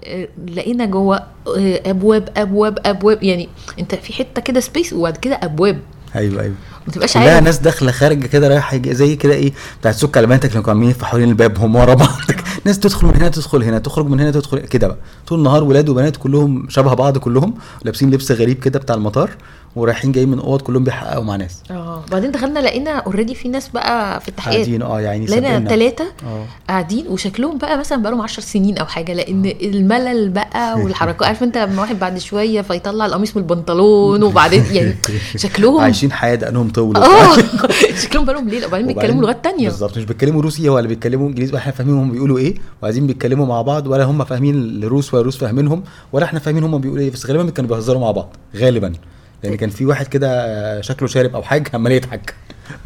آه، 0.04 0.28
لقينا 0.48 0.84
جوه 0.86 1.16
آه، 1.16 1.80
أبواب 1.90 2.28
أبواب 2.36 2.78
أبواب. 2.86 3.22
يعني 3.22 3.48
أنت 3.78 3.94
في 3.94 4.12
حتة 4.12 4.42
كده 4.42 4.60
space 4.60 4.92
وبعد 4.92 5.16
كده 5.16 5.34
أبواب. 5.42 5.78
أيوه 6.16 6.42
أيوه. 6.42 6.54
ما 6.86 6.92
تبقاش 6.92 7.16
عارف 7.16 7.44
ناس 7.44 7.58
داخلة 7.58 7.92
خارجة 7.92 8.26
كده 8.26 8.48
رايحة 8.48 8.80
زي 8.86 9.16
كده 9.16 9.34
إيه 9.34 9.52
بتاعت 9.80 9.94
سك 9.94 10.16
على 10.16 10.26
بناتك 10.26 10.44
اللي 10.50 10.62
كانوا 10.62 10.70
عاملين 10.70 10.94
حوالين 11.02 11.28
الباب 11.28 11.58
هم 11.58 11.76
ورا 11.76 11.94
بعض. 11.94 12.08
ناس 12.64 12.78
تدخل 12.78 13.06
من 13.06 13.16
هنا 13.16 13.28
تدخل 13.28 13.62
هنا 13.62 13.78
تخرج 13.78 14.06
من 14.06 14.20
هنا 14.20 14.30
تدخل 14.30 14.58
كده 14.58 14.86
بقى. 14.88 14.96
طول 15.26 15.38
النهار 15.38 15.64
ولاد 15.64 15.88
وبنات 15.88 16.16
كلهم 16.16 16.66
شبه 16.68 16.94
بعض 16.94 17.18
كلهم 17.18 17.54
لابسين 17.84 18.10
لبس 18.10 18.32
غريب 18.32 18.58
كده 18.58 18.78
بتاع 18.78 18.94
المطار. 18.96 19.30
ورايحين 19.76 20.12
جايين 20.12 20.28
من 20.28 20.38
أوض 20.38 20.60
كلهم 20.62 20.84
بيحققوا 20.84 21.24
مع 21.24 21.36
ناس. 21.36 21.62
آه. 21.70 22.04
بعدين 22.10 22.30
دخلنا 22.30 22.58
لقينا 22.58 22.90
already 22.90 23.34
في 23.34 23.48
ناس 23.48 23.68
بقى 23.68 24.20
في 24.20 24.28
التحقيقات 24.28 24.66
قاعدين 24.66 24.82
آه 24.82 25.00
يعني 25.00 25.26
لقينا. 25.26 25.68
ثلاثة 25.68 26.04
آه. 26.26 26.44
قاعدين 26.68 27.06
وشكلهم 27.08 27.58
بقى 27.58 27.78
مثلا 27.78 28.02
بقالهم 28.02 28.20
10 28.20 28.42
سنين 28.42 28.78
أو 28.78 28.86
حاجة 28.86 29.12
لأن 29.12 29.52
الملل 29.62 30.28
بقى 30.28 30.74
والحركات 30.82 31.22
عارف 31.26 31.42
أنت 31.42 31.58
لما 31.58 31.80
واحد 31.82 31.98
بعد 31.98 32.18
شوية 32.18 32.60
فيطلع 32.60 33.06
القميص 33.06 33.36
من 33.36 33.42
البنطلون 33.42 34.22
وبعدين 34.22 34.64
يعني 34.76 34.94
شكلهم 35.36 35.80
عايشين 35.80 36.12
حياة 36.12 36.34
دقنهم 36.34 36.70
طول. 36.70 36.96
آه. 36.96 37.36
شكلهم 38.02 38.24
بقالهم 38.24 38.48
ليلة. 38.48 38.66
وبعدين 38.66 38.86
بيتكلموا 38.86 39.22
لغات 39.22 39.44
تانية. 39.44 39.68
بالظبط 39.68 39.98
مش 39.98 40.04
بيتكلموا 40.04 40.42
روسي 40.42 40.68
ولا 40.68 40.88
بيتكلموا 40.88 41.28
إنجليزي 41.28 41.56
إحنا 41.56 41.72
فاهمين 41.72 41.94
هم 41.94 42.12
بيقولوا 42.12 42.38
إيه. 42.38 42.54
وعايزين 42.82 43.06
بيتكلموا 43.06 43.46
مع 43.46 43.62
بعض 43.62 43.86
ولا 43.86 44.04
هم 44.04 44.24
فاهمين 44.24 44.54
الروس 44.54 45.14
ولا 45.14 45.20
الروس 45.20 45.36
فاهمينهم 45.36 45.82
ولا 46.12 46.24
إحنا 46.24 46.38
فاهمين 46.38 46.64
هم 46.64 46.78
بيقولوا 46.78 47.02
إيه. 47.04 47.10
بس 47.10 47.26
غالبا 47.26 47.50
كانوا 47.50 47.70
بيهزروا 47.70 48.00
مع 48.00 48.10
بعض 48.10 48.36
غالبا. 48.56 48.92
لأن 49.42 49.54
كان 49.56 49.70
في 49.70 49.86
واحد 49.86 50.06
كده 50.06 50.28
آه، 50.30 50.80
شكله 50.80 51.08
شارب 51.08 51.34
أو 51.34 51.42
حاجة 51.42 51.70
عمال 51.74 51.92
يضحك. 51.92 52.34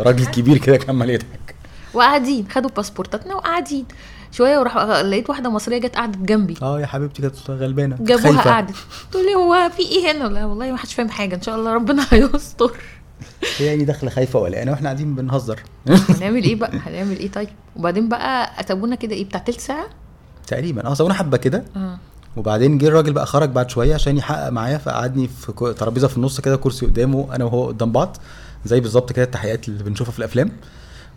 راجل 0.01 0.27
كبير 0.27 0.59
كده 0.59 0.77
كان 0.77 0.91
عمال 0.91 1.11
يضحك. 1.11 1.55
وقاعدين 1.95 2.47
خدوا 2.51 2.71
باسبورتاتنا 2.71 3.35
وقاعدين. 3.35 3.85
شوية 4.33 4.59
وراح 4.59 4.77
لقيت 4.79 5.31
واحدة 5.31 5.51
مصرية 5.51 5.79
جت 5.79 5.97
قعدت 5.97 6.19
جنبي. 6.19 6.57
آه 6.63 6.81
يا 6.81 6.87
حبيبتي 6.87 7.23
كانت 7.23 7.51
غلبانة 7.51 7.97
جابوها. 8.01 8.41
قعدت. 8.43 8.75
تقول 9.11 9.25
لي 9.27 9.35
هو 9.35 9.71
في 9.77 9.83
إيه 9.83 10.13
هنا؟ 10.13 10.25
لا 10.25 10.45
والله 10.45 10.71
ما 10.71 10.77
حدش 10.77 10.95
فاهم 10.95 11.09
حاجة 11.09 11.35
إن 11.35 11.43
شاء 11.43 11.55
الله 11.57 11.75
ربنا 11.75 12.07
هيستر. 12.13 12.73
هي 13.59 13.67
يعني 13.67 13.85
داخلة 13.85 14.11
خايفة 14.11 14.39
وقلقانة 14.39 14.71
وإحنا 14.71 14.89
قاعدين 14.89 15.15
بنهزر. 15.15 15.61
هنعمل 15.89 16.43
إيه 16.45 16.55
بقى؟ 16.57 16.71
هنعمل 16.87 17.19
إيه 17.19 17.31
طيب؟ 17.31 17.49
وبعدين 17.77 18.09
بقى 18.09 18.51
سابونا 18.69 18.97
كده 18.97 19.15
إيه 19.15 19.25
بتاع 19.25 19.41
تلت 19.41 19.61
ساعة؟ 19.61 19.87
تقريبا. 20.47 20.87
آه 20.87 20.95
سوينا 20.95 21.15
حبة 21.15 21.37
كده. 21.37 21.65
آه. 21.77 21.99
وبعدين 22.37 22.79
جه 22.79 22.89
الراجل 22.89 23.13
بقى 23.13 23.27
خرج 23.27 23.49
بعد 23.51 23.71
شوية 23.71 23.95
عشان 23.95 24.17
يحقق 24.17 24.49
معايا 24.49 24.79
فقعدني 24.79 25.29
في 25.29 25.75
ترابيزة 25.79 26.09
في 26.09 26.17
النص 26.17 26.41
كده 26.41 26.57
كرسي 26.57 26.87
قدامه 26.87 27.35
أنا 27.35 27.45
وهو 27.45 27.67
قدام 27.67 27.93
بعض 27.93 28.17
زي 28.65 28.81
بالظبط 28.81 29.13
كده 29.13 29.25
التحقيقات 29.25 29.69
اللي 29.69 29.85
بنشوفها 29.85 30.13
في 30.13 30.19
الأفلام. 30.19 30.51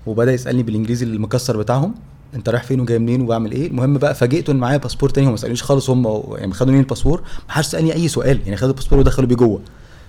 وبدأ 0.06 0.34
يسألني 0.34 0.64
بالإنجليزي 0.64 1.06
المكسر 1.06 1.58
بتاعهم 1.58 1.96
أنت 2.36 2.50
رايح 2.50 2.64
فين 2.64 2.80
وجاي 2.80 3.00
منين 3.00 3.22
وبعمل 3.22 3.52
إيه؟ 3.52 3.68
المهم 3.68 3.98
بقى 3.98 4.16
فاجئته 4.16 4.52
إن 4.52 4.58
معايا 4.58 4.78
باسبور 4.78 5.10
تاني 5.10 5.28
هم 5.28 5.32
ما 5.32 5.38
سالونيش 5.38 5.64
خالص 5.64 5.90
هم 5.90 6.24
يعني 6.38 6.54
خدوا 6.54 6.72
مني 6.72 6.82
الباسبور؟ 6.82 7.22
ما 7.48 7.54
حدش 7.54 7.66
سألني 7.68 7.94
أي 7.94 8.08
سؤال 8.08 8.40
يعني 8.44 8.56
خدوا 8.58 8.70
الباسبور 8.70 9.00
ودخلوا 9.00 9.28
بيه 9.28 9.36
جوه. 9.36 9.62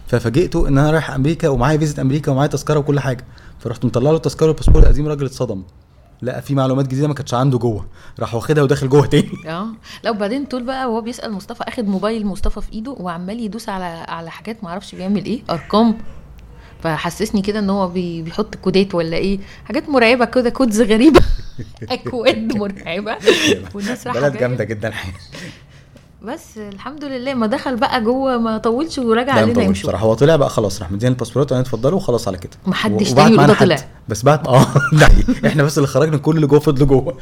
ففاجئته 0.07 0.69
إن 0.69 0.79
أنا 0.79 0.91
رايح 0.91 1.11
أمريكا 1.11 1.49
ومعايا 1.49 1.79
فيزا 1.79 2.03
أمريكا 2.03 2.33
ومعايا 2.33 2.49
تذكرة 2.49 2.79
وكل 2.79 3.01
حاجة. 3.01 3.25
فرحت 3.61 3.85
مطلع 3.85 4.11
له 4.11 4.17
التذكرة 4.17 4.47
والباسبور 4.47 4.83
القديم 4.83 5.05
الراجل 5.07 5.27
اتصدم. 5.27 5.63
لقى 6.23 6.43
في 6.43 6.55
معلومات 6.55 6.87
جديدة 6.87 7.09
ما 7.09 7.15
كانتش 7.15 7.35
عنده 7.35 7.59
جوه. 7.59 7.87
راح 8.21 8.35
واخدها 8.35 8.63
وداخل 8.63 8.89
جوه 8.89 9.07
تاني. 9.07 9.31
آه. 9.47 9.69
لا 10.03 10.11
وبعدين 10.11 10.45
طول 10.45 10.63
بقى 10.63 10.91
وهو 10.91 11.01
بيسأل 11.01 11.33
مصطفى 11.33 11.65
أخد 11.69 11.89
موبايل 11.89 12.27
مصطفى 12.27 12.61
في 12.61 12.73
إيده 12.73 12.91
وعمال 12.99 13.41
يدوس 13.41 13.69
على 13.69 13.85
على 14.09 14.31
حاجات 14.31 14.65
ما 14.65 14.71
أعرفش 14.71 14.95
بيعمل 14.95 15.25
إيه 15.25 15.41
أرقام. 15.51 15.99
فحسسني 16.83 17.43
كده 17.43 17.59
إن 17.59 17.71
هو 17.71 17.89
بي 17.89 18.23
بيحط 18.23 18.55
كودات 18.55 18.95
ولا 18.95 19.17
إيه. 19.17 19.39
حاجات 19.65 19.89
مرعبة 19.89 20.25
كده 20.25 20.51
codes 20.51 20.81
غريبة. 20.83 21.21
أكواد 21.91 22.57
مرعبة. 22.57 23.17
والناس 23.75 24.07
رايحة 24.07 24.21
بلد. 24.29 24.39
جامدة 24.39 24.65
جدا. 24.65 24.89
الحقيقة 24.89 25.19
بس 26.23 26.59
الحمد 26.59 27.05
لله 27.05 27.35
ما 27.35 27.47
دخل 27.47 27.77
بقى 27.77 28.03
جوه 28.05 28.39
ما 28.39 28.59
طولش 28.59 28.99
ورجع 28.99 29.33
علينا 29.33 29.63
يمشوا 29.63 29.89
بصراحة. 29.89 30.05
هو 30.07 30.15
طلع 30.15 30.37
بقى 30.37 30.51
خلاص 30.51 30.81
راح 30.83 30.91
مدينا 30.93 31.13
الباسبورات 31.13 31.53
وأنا 31.53 31.63
اتفضلوا 31.63 31.97
وخلاص 31.97 32.29
على 32.29 32.39
كده. 32.39 32.51
محدش 32.67 33.11
و- 33.13 33.15
تاني. 33.15 33.55
طلع. 33.55 33.77
بس 34.09 34.23
بعد 34.23 34.47
آه 34.49 34.67
إحنا 35.47 35.63
بس 35.63 35.79
اللي 35.79 35.87
خرجنا 35.89 36.17
كل 36.17 36.37
اللي 36.37 36.47
جوه 36.47 36.61
فضلوا 36.61 36.87
جوه. 36.89 37.17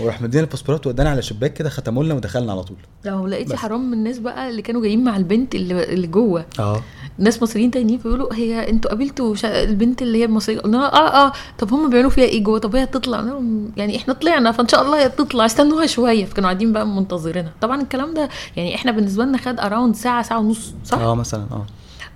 وراح 0.00 0.22
مدينا 0.22 0.44
الباسبورات 0.44 0.86
ودانا 0.86 1.10
على 1.10 1.22
شباك 1.22 1.52
كده 1.54 1.68
ختموا 1.70 2.04
لنا 2.04 2.14
ودخلنا 2.14 2.52
على 2.52 2.62
طول. 2.62 2.76
لو 3.04 3.26
لقيتي. 3.26 3.56
حرام 3.56 3.90
من 3.90 3.92
الناس 3.98 4.18
بقى 4.18 4.50
اللي 4.50 4.62
كانوا 4.62 4.82
جايين 4.82 5.04
مع 5.04 5.16
البنت 5.16 5.54
اللي, 5.54 5.84
اللي 5.84 6.06
جوه. 6.06 6.46
آه. 6.58 6.80
ناس 7.18 7.42
مصريين 7.42 7.70
تانيين 7.70 7.98
فيقولوا 7.98 8.34
هي 8.34 8.70
أنتوا 8.70 8.90
قابلتوا 8.90 9.34
شا... 9.34 9.62
البنت 9.64 10.02
اللي 10.02 10.18
هي 10.18 10.24
المصرية؟ 10.24 10.60
قلنا 10.60 10.94
آه 10.94 11.26
آه 11.26 11.32
طب 11.58 11.72
هم 11.74 11.90
بيعملوا 11.90 12.10
فيها 12.10 12.24
إيه 12.24 12.42
جوه؟ 12.44 12.58
طب 12.58 12.76
هي 12.76 12.86
تطلع؟ 12.86 13.18
قلنا 13.18 13.30
لهم 13.30 13.72
يعني 13.76 13.96
إحنا 13.96 14.14
طلعنا 14.14 14.52
فإن 14.52 14.68
شاء 14.68 14.82
الله 14.82 14.98
هي 15.04 15.08
تطلع. 15.08 15.46
استنوها 15.46 15.86
شوية 15.86 16.24
فكانوا 16.24 16.50
قاعدين 16.50 16.72
بقى 16.72 16.86
منتظرينها. 16.86 17.52
طبعا 17.60 17.82
الكلام 17.82 18.14
ده 18.14 18.28
يعني 18.56 18.74
إحنا 18.74 18.92
بالنسبة 18.92 19.24
لنا 19.24 19.38
خد 19.38 19.60
around 19.60 19.96
ساعة 19.96 20.22
ساعة 20.22 20.38
ونص 20.38 20.74
صح؟ 20.84 20.98
آه 20.98 21.14
مثلا 21.14 21.42
آه. 21.50 21.66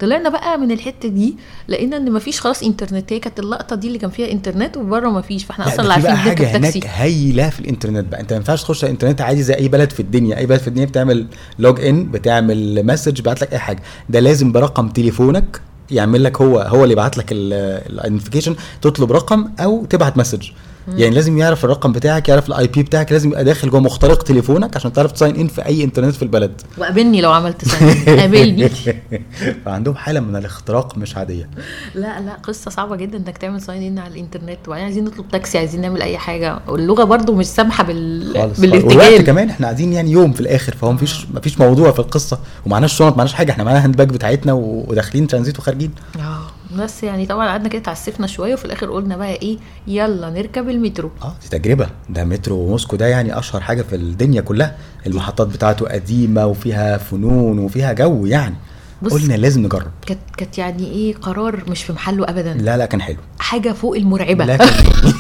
طلعنا 0.00 0.28
بقى 0.28 0.58
من 0.58 0.70
الحتة 0.72 1.08
دي 1.08 1.34
لقينا 1.68 1.96
إن 1.96 2.12
مفيش 2.12 2.40
خلاص 2.40 2.62
إنترنت 2.62 3.12
هي 3.12 3.18
كانت 3.18 3.38
اللقطة 3.40 3.76
دي 3.76 3.86
اللي 3.86 3.98
كان 3.98 4.10
فيها 4.10 4.32
إنترنت 4.32 4.76
وبره 4.76 5.08
مفيش 5.08 5.44
فإحنا 5.44 5.64
لا، 5.64 5.74
أصلا 5.74 5.84
في 5.86 5.92
عارفين 5.92 6.14
حاجة 6.16 6.56
هناك 6.56 6.86
هايلة 6.86 7.50
في 7.50 7.60
الإنترنت 7.60 8.08
بقى. 8.08 8.20
أنت 8.20 8.32
ما 8.32 8.36
ينفعش 8.36 8.62
تخش 8.62 8.84
على 8.84 8.90
الإنترنت 8.90 9.20
عادي 9.20 9.42
زي 9.42 9.54
أي 9.54 9.68
بلد 9.68 9.90
في 9.92 10.00
الدنيا 10.00 10.36
أي 10.38 10.46
بلد 10.46 10.60
في 10.60 10.68
الدنيا 10.68 10.86
بتعمل 10.86 11.26
log 11.58 11.80
in 11.80 12.10
بتعمل 12.10 12.86
message 12.86 13.16
بيبعت 13.16 13.42
لك 13.42 13.52
أي 13.52 13.58
حاجة. 13.58 13.82
ده 14.08 14.20
لازم 14.20 14.52
برقم 14.52 14.88
تليفونك 14.88 15.60
يعمل 15.90 16.24
لك 16.24 16.40
هو 16.40 16.58
هو 16.58 16.82
اللي 16.82 16.92
يبعت 16.92 17.18
لك 17.18 17.26
ال 17.32 17.42
notification 17.42 18.56
تطلب 18.82 19.12
رقم 19.12 19.48
أو 19.60 19.84
تبعت 19.84 20.16
مسج 20.16 20.48
يعني 20.96 21.14
لازم 21.14 21.38
يعرف 21.38 21.64
الرقم 21.64 21.92
بتاعك 21.92 22.28
يعرف 22.28 22.48
ال 22.48 22.66
IP 22.66 22.82
بتاعك 22.82 23.12
لازم 23.12 23.28
يبقى 23.28 23.44
داخل 23.44 23.70
جوه 23.70 23.80
مخترق 23.80 24.22
تليفونك 24.22 24.76
عشان 24.76 24.92
تعرف 24.92 25.12
ت 25.12 25.17
sign 25.17 25.36
in 25.36 25.48
في 25.48 25.66
أي 25.66 25.84
إنترنت 25.84 26.14
في 26.14 26.22
البلد. 26.22 26.62
وقابلني 26.78 27.20
لو 27.20 27.32
عملت 27.32 27.64
sign 27.64 27.99
in 27.99 28.16
قابلني. 28.20 28.70
فعندهم 29.64 29.94
حالة 29.94 30.20
من 30.20 30.36
الاختراق 30.36 30.98
مش 30.98 31.16
عادية. 31.16 31.50
لا 31.94 32.20
لا 32.20 32.32
قصة 32.42 32.70
صعبة 32.70 32.96
جدا 32.96 33.18
إنك 33.18 33.38
تعمل 33.38 33.60
sign 33.60 33.82
in 33.82 33.98
على 33.98 34.14
الإنترنت. 34.14 34.58
وبعدين 34.66 34.84
عايزين 34.84 35.04
نطلب 35.04 35.28
تاكسي 35.32 35.58
عايزين 35.58 35.80
نعمل 35.80 36.02
أي 36.02 36.18
حاجة. 36.18 36.58
واللغة 36.68 37.04
برضو 37.04 37.34
مش 37.34 37.46
سامحة 37.46 37.84
بال... 37.84 38.32
بالارتجال 38.58 39.24
كمان 39.24 39.50
إحنا 39.50 39.66
قاعدين 39.66 39.92
يعني 39.92 40.10
يوم 40.10 40.32
في 40.32 40.40
الآخر 40.40 40.74
فهو 40.74 40.92
مفيش 40.92 41.26
مفيش 41.34 41.60
موضوع 41.60 41.92
في 41.92 41.98
القصة. 41.98 42.38
ومعناش 42.66 42.92
شنط 42.92 43.16
معناش 43.16 43.34
حاجة. 43.34 43.50
إحنا 43.52 43.64
معانا 43.64 43.84
hand 43.84 43.96
bag 43.96 44.08
بتاعتنا 44.08 44.52
وداخلين 44.52 45.26
ترانزيت 45.26 45.58
وخارجين. 45.58 45.90
آه. 46.20 46.57
بس 46.84 47.02
يعني 47.02 47.26
طبعا 47.26 47.48
قعدنا 47.48 47.68
كده 47.68 47.82
اتعسفنا 47.82 48.26
شوية 48.26 48.54
وفي 48.54 48.64
الآخر 48.64 48.90
قلنا 48.90 49.16
بقى 49.16 49.32
إيه 49.32 49.58
يلا 49.86 50.30
نركب 50.30 50.68
المترو. 50.68 51.10
آه 51.22 51.32
دي 51.42 51.58
تجربة. 51.58 51.88
ده 52.08 52.24
مترو 52.24 52.66
موسكو 52.68 52.96
ده 52.96 53.06
يعني 53.06 53.38
أشهر 53.38 53.60
حاجة 53.60 53.82
في 53.82 53.96
الدنيا 53.96 54.40
كلها. 54.40 54.76
المحطات 55.06 55.46
بتاعته 55.48 55.86
قديمة 55.88 56.46
وفيها 56.46 56.96
فنون 56.98 57.58
وفيها 57.58 57.92
جو 57.92 58.26
يعني. 58.26 58.54
بص. 59.02 59.12
قلنا 59.12 59.34
لازم 59.34 59.62
نجرب. 59.62 59.90
كانت 60.06 60.20
كانت 60.36 60.58
يعني 60.58 60.90
إيه 60.90 61.14
قرار 61.14 61.62
مش 61.70 61.82
في 61.84 61.92
محله 61.92 62.24
ابدا. 62.28 62.54
لا 62.54 62.76
لا 62.76 62.86
كان 62.86 63.02
حلو. 63.02 63.16
حاجة 63.38 63.72
فوق 63.72 63.96
المرعبة. 63.96 64.44
لا 64.44 64.56
كان 64.56 64.68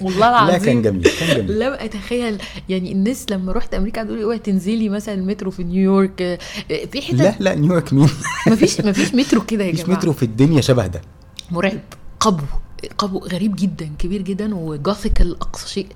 والله 0.00 0.18
لا 0.30 0.44
العظيم. 0.48 0.64
كان 0.64 0.82
جميل 0.82 1.10
كان 1.20 1.36
جميل. 1.36 1.58
لم 1.58 1.72
اتخيل 1.72 2.38
يعني 2.68 2.92
الناس 2.92 3.26
لما 3.30 3.52
رحت 3.52 3.74
أمريكا 3.74 3.96
قعدوا 4.00 4.12
يقولوا 4.12 4.26
اوعي 4.32 4.38
تنزلي 4.38 4.88
مثلا 4.88 5.14
المترو 5.14 5.50
في 5.50 5.64
نيويورك. 5.64 6.22
آه، 6.22 6.38
في 6.92 7.02
حتت 7.02 7.14
لا 7.14 7.34
لا 7.40 7.54
نيويورك 7.54 7.92
مين؟ 7.92 8.08
مفيش 8.48 8.80
مفيش 8.80 9.14
مترو 9.14 9.40
كده 9.40 9.64
يا 9.64 9.72
مفيش 9.72 9.84
جماعة. 9.84 9.98
مترو 9.98 10.12
في 10.12 10.22
الدنيا 10.22 10.60
شبه 10.60 10.86
ده. 10.86 11.00
مرعب 11.50 11.78
قبو. 12.20 12.42
قبو 12.98 13.18
غريب 13.18 13.56
جدا 13.56 13.90
كبير 13.98 14.22
جدا 14.22 14.54
وجوثيكال 14.54 15.36
أقصى 15.40 15.68
شيء. 15.68 15.86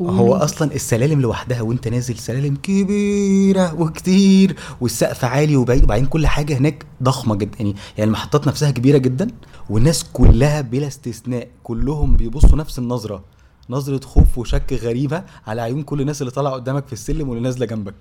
هو 0.00 0.34
أصلا 0.34 0.74
السلالم 0.74 1.20
لوحدها 1.20 1.62
وأنت 1.62 1.88
نازل 1.88 2.18
سلالم 2.18 2.56
كبيرة 2.56 3.80
وكتير 3.80 4.56
والسقف 4.80 5.24
عالي 5.24 5.56
وبعيد 5.56 5.84
وبعدين 5.84 6.06
كل 6.06 6.26
حاجة 6.26 6.58
هناك 6.58 6.86
ضخمة 7.02 7.34
جدا. 7.34 7.58
يعني 7.58 7.74
يعني 7.98 8.08
المحطات 8.08 8.46
نفسها 8.46 8.70
كبيرة 8.70 8.98
جدا 8.98 9.28
والناس 9.70 10.04
كلها 10.12 10.60
بلا 10.60 10.86
استثناء 10.86 11.48
كلهم 11.62 12.16
بيبصوا 12.16 12.58
نفس 12.58 12.78
النظرة. 12.78 13.24
نظرة 13.70 14.00
خوف 14.00 14.38
وشك 14.38 14.72
غريبة 14.72 15.24
على 15.46 15.62
عيون 15.62 15.82
كل 15.82 16.00
الناس 16.00 16.20
اللي 16.22 16.30
طالعة 16.30 16.52
قدامك 16.52 16.86
في 16.86 16.92
السلم 16.92 17.28
واللي 17.28 17.42
نازلة 17.42 17.66
جنبك. 17.66 17.94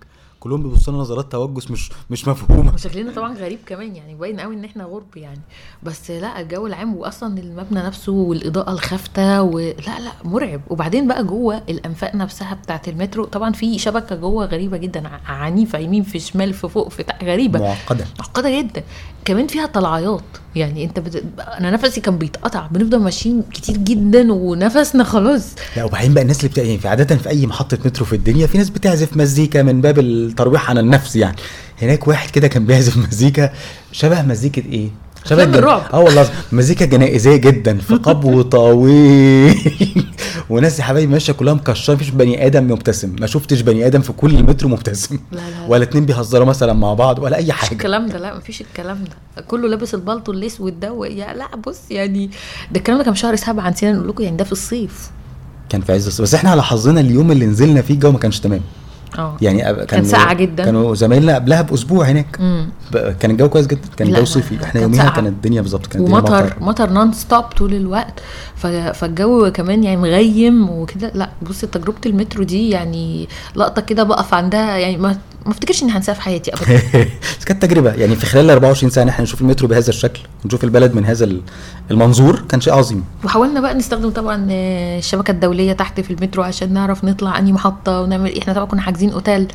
كلهم 0.46 0.64
بيبصوا 0.64 0.94
لنا 0.94 1.02
نظرات 1.02 1.32
توجس 1.32 1.72
مش 1.72 1.92
مش 2.10 2.28
مفهومة. 2.28 2.74
وشكلنا 2.74 3.12
طبعا 3.12 3.34
غريب 3.34 3.60
كمان 3.66 3.96
يعني 3.96 4.16
باين 4.16 4.40
قوي 4.40 4.56
إن 4.56 4.66
إحنا 4.66 4.84
غرب 4.84 5.18
يعني. 5.18 5.40
بس 5.84 6.12
لا 6.12 6.42
الجو 6.42 6.68
العام 6.68 6.96
واصلا 6.96 7.40
المبنى 7.40 7.80
نفسه 7.84 8.12
والإضاءة 8.12 8.72
الخافتة 8.72 9.42
ولا 9.42 9.74
لا 9.88 10.12
مرعب. 10.24 10.62
وبعدين 10.70 11.08
بقى 11.08 11.24
جوه 11.24 11.62
الأنفاق 11.70 12.16
نفسها 12.16 12.54
بتاعت 12.54 12.88
المترو 12.88 13.26
طبعا 13.26 13.54
في 13.54 13.80
شبكة 13.80 14.16
جوه 14.16 14.46
غريبة 14.46 14.78
جدا 14.78 15.10
عنيفة 15.26 15.80
يمين 15.80 16.04
في 16.04 16.20
شمال 16.20 16.54
في 16.54 16.70
فوق 16.70 16.90
في 16.90 17.04
تحت 17.04 17.24
غريبة. 17.24 17.60
معقدة. 17.60 18.06
معقدة 18.20 18.62
جدا. 18.62 18.84
كمان 19.26 19.48
فيها 19.48 19.66
طلعيات. 19.66 20.24
يعني 20.56 20.84
أنت 20.84 21.00
بت... 21.00 21.24
أنا 21.40 21.72
نفسي 21.72 22.02
كان 22.02 22.18
بيتقطع. 22.18 22.68
بنفضل 22.68 23.00
ماشيين 23.00 23.44
كتير 23.54 23.78
جدا 23.78 24.34
ونفسنا 24.34 25.04
خلاص. 25.04 25.56
لا 25.78 25.84
وبعدين 25.84 26.14
بقى 26.14 26.24
الناس 26.24 26.40
اللي 26.40 26.50
بتاع 26.50 26.64
يعني 26.64 26.78
في 26.78 26.88
عادة 26.88 27.16
في 27.16 27.30
أي 27.30 27.48
محطة 27.48 27.78
مترو 27.86 28.06
في 28.06 28.16
الدنيا 28.16 28.48
في 28.48 28.58
ناس 28.58 28.70
بتعزف 28.70 29.18
مزيكا 29.18 29.64
من 29.64 29.82
باب 29.82 30.00
الترويح 30.40 30.70
عن 30.70 30.78
النفس 30.78 31.16
يعني. 31.16 31.36
هناك 31.82 32.08
واحد 32.08 32.30
كده 32.30 32.48
كان 32.48 32.66
بيعزف 32.66 32.98
مزيكا 32.98 33.50
شبه 33.92 34.22
مزيكة 34.22 34.64
إيه؟ 34.72 34.90
شبه 35.30 35.44
الرعب. 35.44 35.82
آه 35.94 36.00
والله 36.00 36.30
مزيكا 36.52 36.86
جنائزية 36.86 37.36
جدا 37.36 37.78
في 37.78 37.94
قبو 38.08 38.42
طويل. 38.42 40.06
وناس 40.50 40.80
يا 40.80 40.84
حبايبي 40.84 41.12
ماشية 41.14 41.34
كلها 41.34 41.54
مكشرة 41.54 41.94
مفيش 41.94 42.10
بني 42.10 42.46
آدم 42.46 42.72
مبتسم. 42.72 43.16
ما 43.20 43.28
شفتش 43.28 43.62
بني 43.62 43.88
آدم 43.88 44.02
في 44.02 44.14
كل 44.14 44.36
المترو 44.36 44.70
مبتسم. 44.70 45.20
لا 45.32 45.38
لا 45.38 45.42
لا. 45.50 45.68
ولا 45.68 45.84
اتنين 45.84 46.06
بيهزروا 46.06 46.46
مثلا 46.46 46.74
مع 46.74 46.94
بعض 46.94 47.20
ولا 47.20 47.38
أي 47.38 47.42
مفيش 47.44 47.52
حاجة. 47.56 47.72
الكلام 47.72 48.08
ده 48.10 48.18
لا 48.20 48.38
مفيش 48.38 48.62
الكلام 48.62 49.04
ده. 49.04 49.42
كله 49.42 49.68
لابس 49.68 49.94
البلطو 49.96 50.32
الأسود 50.32 50.80
ده 50.80 51.06
يا 51.08 51.34
لا 51.34 51.48
بص 51.68 51.80
يعني 51.92 52.28
ده 52.72 52.78
الكلام 52.78 52.98
ده 52.98 53.04
كان 53.04 53.16
شهر 53.16 53.36
سبعة 53.36 53.70
نسينا 53.70 53.92
نقول 53.92 54.08
لكم 54.10 54.24
يعني 54.24 54.38
ده 54.38 54.44
في 54.44 54.52
الصيف. 54.52 55.10
كان 55.70 55.82
في 55.82 55.92
عز 55.94 56.08
الصيف. 56.08 56.22
بس 56.22 56.34
إحنا 56.34 56.50
على 56.52 56.64
حظنا 56.64 57.00
اليوم 57.00 57.32
اللي 57.32 57.46
نزلنا 57.46 57.82
فيه 57.82 57.94
الجو 57.94 58.12
ما 58.12 58.18
كانش 58.20 58.40
تمام. 58.40 58.62
آه. 59.18 59.38
يعني 59.42 59.86
كان 59.86 60.04
ساقعة 60.06 60.34
جدا. 60.34 60.66
كانوا 60.66 60.96
زمايلنا 60.96 61.36
قبلها 61.36 61.62
بأسبوع 61.62 62.06
هناك. 62.06 62.38
ب- 62.92 62.98
كان 63.20 63.32
الجو 63.32 63.50
كويس 63.50 63.68
جدا. 63.68 63.82
كان 63.98 64.08
الجو 64.08 64.26
صيفي. 64.26 64.56
إحنا 64.56 64.68
كان 64.74 64.82
يوميها 64.82 65.00
ساقعة. 65.04 65.16
كانت 65.16 65.28
الدنيا 65.28 65.62
بالظبط 65.62 65.88
كانت 65.88 66.10
ومطر 66.10 66.44
مطر 66.46 66.56
مطر 66.62 66.90
non-stop 66.90 67.44
طول 67.44 67.74
الوقت. 67.74 68.20
فالجو 68.94 69.52
كمان 69.52 69.84
يعني 69.84 69.98
مغيم 69.98 70.70
وكده. 70.70 71.12
لا 71.16 71.30
بص 71.42 71.62
تجربة 71.62 71.98
المترو 72.06 72.44
دي 72.44 72.70
يعني 72.70 73.30
لقطة 73.56 73.82
كده 73.82 74.04
بقف 74.04 74.34
عندها. 74.34 74.78
يعني 74.78 74.98
ما 74.98 75.18
ما 75.46 75.52
افتكرش 75.52 75.84
إني 75.84 75.92
هنساها 75.92 76.16
في 76.16 76.22
حياتي 76.22 76.52
ابدا. 76.54 76.82
بس 77.40 77.46
كانت 77.46 77.62
تجربة. 77.66 77.94
يعني 77.94 78.16
في 78.16 78.26
خلال 78.26 78.46
ال 78.46 78.50
24 78.52 78.90
ساعه 78.90 79.10
إحنا 79.10 79.24
نشوف 79.24 79.42
المترو 79.42 79.68
بهذا 79.68 79.90
الشكل 79.90 80.20
ونشوف 80.46 80.64
البلد 80.64 80.94
من 80.96 81.06
هذا 81.06 81.26
ال- 81.26 81.42
المنظور 81.92 82.40
كان 82.50 82.62
شيء 82.62 82.74
عظيم. 82.74 83.04
وحاولنا 83.24 83.60
بقى 83.62 83.74
نستخدم 83.74 84.10
طبعا 84.10 84.48
آه، 84.52 84.98
الشبكة 85.00 85.32
الدولية 85.32 85.74
تحت 85.74 86.00
في 86.02 86.14
المترو 86.14 86.44
عشان 86.44 86.74
نعرف 86.74 87.04
نطلع 87.04 87.40
أنهي 87.40 87.52
محطة 87.52 88.02
ونعمل 88.02 88.30
إيه. 88.30 88.42
إحنا 88.42 88.54
طبعا 88.54 88.66
كنا 88.66 88.82
حاجزين 88.82 89.12
أوتيل. 89.12 89.48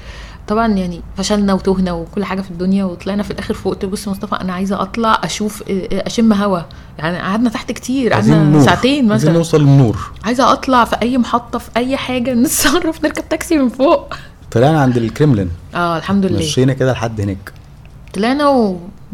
طبعا 0.49 0.68
يعني 0.68 1.00
فشلنا 1.16 1.54
وتهنا 1.54 1.92
وكل 1.92 2.25
حاجة 2.25 2.40
في 2.40 2.50
الدنيا 2.50 2.85
وطلعنا 2.85 3.23
في 3.23 3.30
الآخر 3.30 3.54
فوق. 3.54 3.73
قلت 3.75 3.85
بص 3.85 4.09
مصطفى 4.09 4.35
أنا 4.35 4.52
عايزة 4.52 4.82
أطلع 4.82 5.20
أشوف 5.25 5.62
آه، 5.70 5.73
آه، 5.92 6.06
أشم 6.06 6.32
هوا. 6.32 6.61
يعني 6.99 7.18
قعدنا 7.18 7.50
تحت 7.50 7.73
كتير 7.73 8.14
عايزين 8.14 8.35
قعدنا 8.35 8.62
ساعتين 8.64 8.90
عايزين 8.92 9.09
مثلا. 9.09 9.32
نوصل 9.32 9.61
للنور 9.61 9.99
عايزة 10.25 10.52
أطلع 10.52 10.85
في 10.85 10.97
أي 11.02 11.18
محطة 11.18 11.59
في 11.59 11.70
أي 11.76 11.97
حاجة. 11.97 12.35
نتصرف 12.40 13.04
نركب 13.04 13.28
تاكسي 13.28 13.59
من 13.59 13.68
فوق. 13.68 14.14
طلعنا 14.50 14.80
عند 14.80 14.97
الكريملين. 14.97 15.50
آه 15.75 15.99
الحمد 15.99 16.26
لله. 16.26 16.38
مشينا 16.38 16.73
كده 16.73 16.92
لحد 16.92 17.21
هناك. 17.21 17.52
طلعنا 18.14 18.49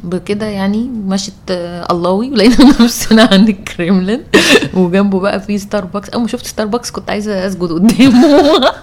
وبكده 0.04 0.46
يعني 0.46 0.88
مشت 0.88 1.32
آه، 1.50 1.92
اللهوي 1.92 2.30
ولقينا 2.30 2.56
نفسنا 2.84 3.28
عند 3.32 3.48
الكريملين. 3.48 4.22
وجنبه 4.74 5.20
بقى 5.20 5.40
في 5.40 5.58
ستاربكس 5.58 6.08
أول 6.08 6.22
ما 6.22 6.28
شفت 6.28 6.46
ستاربكس 6.46 6.90
كنت 6.90 7.10
عايزة 7.10 7.46
أسجد 7.46 7.72
قدامه. 7.72 8.24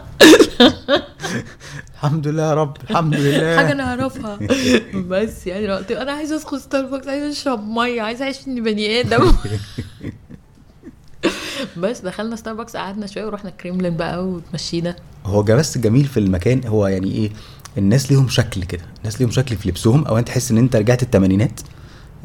الحمد 1.94 2.28
لله 2.28 2.44
يا 2.44 2.54
رب 2.54 2.78
الحمد 2.90 3.16
لله. 3.16 3.58
حاجة 3.58 3.72
أنا 3.72 3.84
اعرفها 3.84 4.40
بس 4.96 5.48
يعني 5.48 5.68
قلت 5.68 5.92
أنا 5.92 6.12
عايزة 6.12 6.36
اسخن 6.36 6.60
ستاربكس 6.60 7.08
عايزة 7.08 7.30
أشرب 7.32 7.68
مية 7.70 8.02
عايزة 8.02 8.24
أعيش 8.26 8.48
إني 8.48 8.62
بني 8.62 9.00
آدم. 9.00 9.32
بس 11.78 12.00
دخلنا 12.02 12.36
ستاربكس 12.36 12.76
قعدنا 12.76 13.08
شوية 13.08 13.26
ورحنا 13.26 13.50
الكريملين 13.50 13.98
بقى 13.98 14.28
وتمشينا 14.28 14.96
هو 15.26 15.44
بس 15.44 15.78
جميل 15.78 16.06
في 16.06 16.20
المكان 16.20 16.68
هو 16.68 16.88
يعني 16.88 17.12
إيه 17.12 17.32
الناس 17.78 18.12
ليهم 18.12 18.28
شكل 18.28 18.64
كده 18.64 18.82
الناس 19.00 19.20
ليهم 19.22 19.32
شكل 19.32 19.56
في 19.56 19.70
لبسهم. 19.70 20.06
أو 20.06 20.18
أنت 20.18 20.28
تحس 20.28 20.52
إن 20.52 20.58
أنت 20.58 20.76
رجعت 20.76 21.04
الثمانينات 21.04 21.60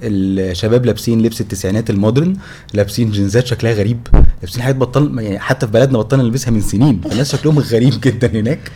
الشباب 0.03 0.87
لابسين 0.87 1.22
لبس 1.22 1.40
التسعينات 1.40 1.90
ال 1.90 1.97
modern 1.97 2.37
لابسين 2.74 3.11
جينزات 3.11 3.46
شكلها 3.46 3.72
غريب 3.72 4.09
لابسين 4.42 4.62
حاجات 4.62 4.77
بطل 4.77 5.18
يعني 5.18 5.38
حتى 5.38 5.66
في 5.66 5.72
بلدنا 5.72 5.98
بطلنا 5.98 6.22
نلبسها 6.22 6.51
من 6.51 6.61
سنين 6.61 7.01
فالناس 7.01 7.33
شكلهم 7.37 7.59
غريب 7.59 8.01
جدا 8.05 8.27
هناك. 8.40 8.72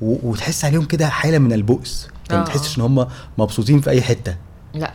وتحس 0.00 0.64
عليهم 0.64 0.84
كده 0.84 1.08
حالة 1.08 1.38
من 1.38 1.52
البؤس. 1.52 2.08
يعني 2.30 2.40
ما. 2.42 2.46
تحسش 2.46 2.78
إن 2.78 2.82
هم 2.82 3.06
مبسوطين 3.38 3.80
في 3.80 3.90
أي 3.90 4.02
حتة. 4.02 4.36
لا. 4.74 4.92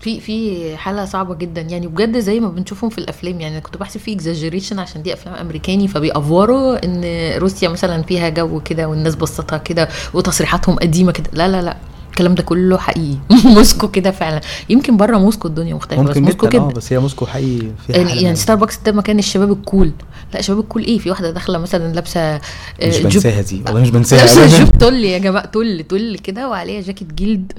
في 0.00 0.20
في 0.20 0.76
حالة 0.76 1.04
صعبة 1.04 1.34
جدا. 1.34 1.60
يعني 1.60 1.86
بجد 1.86 2.18
زي 2.18 2.40
ما 2.40 2.48
بنشوفهم 2.48 2.90
في 2.90 2.98
الأفلام 2.98 3.40
يعني 3.40 3.60
كنت 3.60 3.76
بحسب 3.76 4.00
في 4.00 4.12
exaggeration 4.12 4.78
عشان 4.78 5.02
دي 5.02 5.12
أفلام 5.12 5.34
أمريكاني 5.34 5.88
فبيأفوروا 5.88 6.84
إن 6.84 7.04
روسيا 7.38 7.68
مثلا 7.68 8.02
فيها 8.02 8.28
جو 8.28 8.60
كده 8.60 8.88
والناس 8.88 9.14
بسطها 9.14 9.58
كده 9.58 9.88
وتصريحاتهم 10.14 10.76
قديمة 10.76 11.12
كده. 11.12 11.30
لا 11.32 11.48
لا 11.48 11.62
لا. 11.62 11.76
الكلام 12.10 12.34
ده 12.34 12.42
كله 12.42 12.78
حقيقي. 12.78 13.16
موسكو 13.54 13.88
كده 13.88 14.10
فعلا. 14.10 14.40
يمكن 14.68 14.96
بره 14.96 15.18
موسكو 15.18 15.48
الدنيا 15.48 15.74
مختلفة 15.74 16.02
بس 16.02 16.16
موسكو 16.16 16.48
كده. 16.48 16.62
بس 16.62 16.92
هي 16.92 16.98
موسكو 16.98 17.26
حقيقي 17.26 17.66
فيها 17.86 17.96
يعني, 17.96 18.22
يعني 18.22 18.36
ستاربكس 18.36 18.78
ده 18.86 18.92
مكان 18.92 19.18
الشباب 19.18 19.52
ال 19.52 19.60
cool 19.60 19.92
لا 20.34 20.40
شباب 20.40 20.60
ال 20.60 20.65
cool 20.65 20.84
إيه؟ 20.84 20.98
في 20.98 21.10
واحدة 21.10 21.30
داخلة 21.30 21.58
مثلا 21.58 21.94
لابسة 21.94 22.20
آه، 22.20 22.40
مش 22.84 22.98
بنساها 22.98 23.40
دي 23.42 23.62
والله 23.66 23.80
مش 23.80 23.90
بنساها. 23.90 24.18
لابسة. 24.18 24.58
جيب 24.64 24.78
تل 24.78 25.04
يا 25.04 25.18
جماعة 25.18 25.46
تل 25.46 25.84
تل 25.88 26.18
كده 26.18 26.48
وعليها 26.48 26.80
جاكيت 26.80 27.12
جلد. 27.12 27.52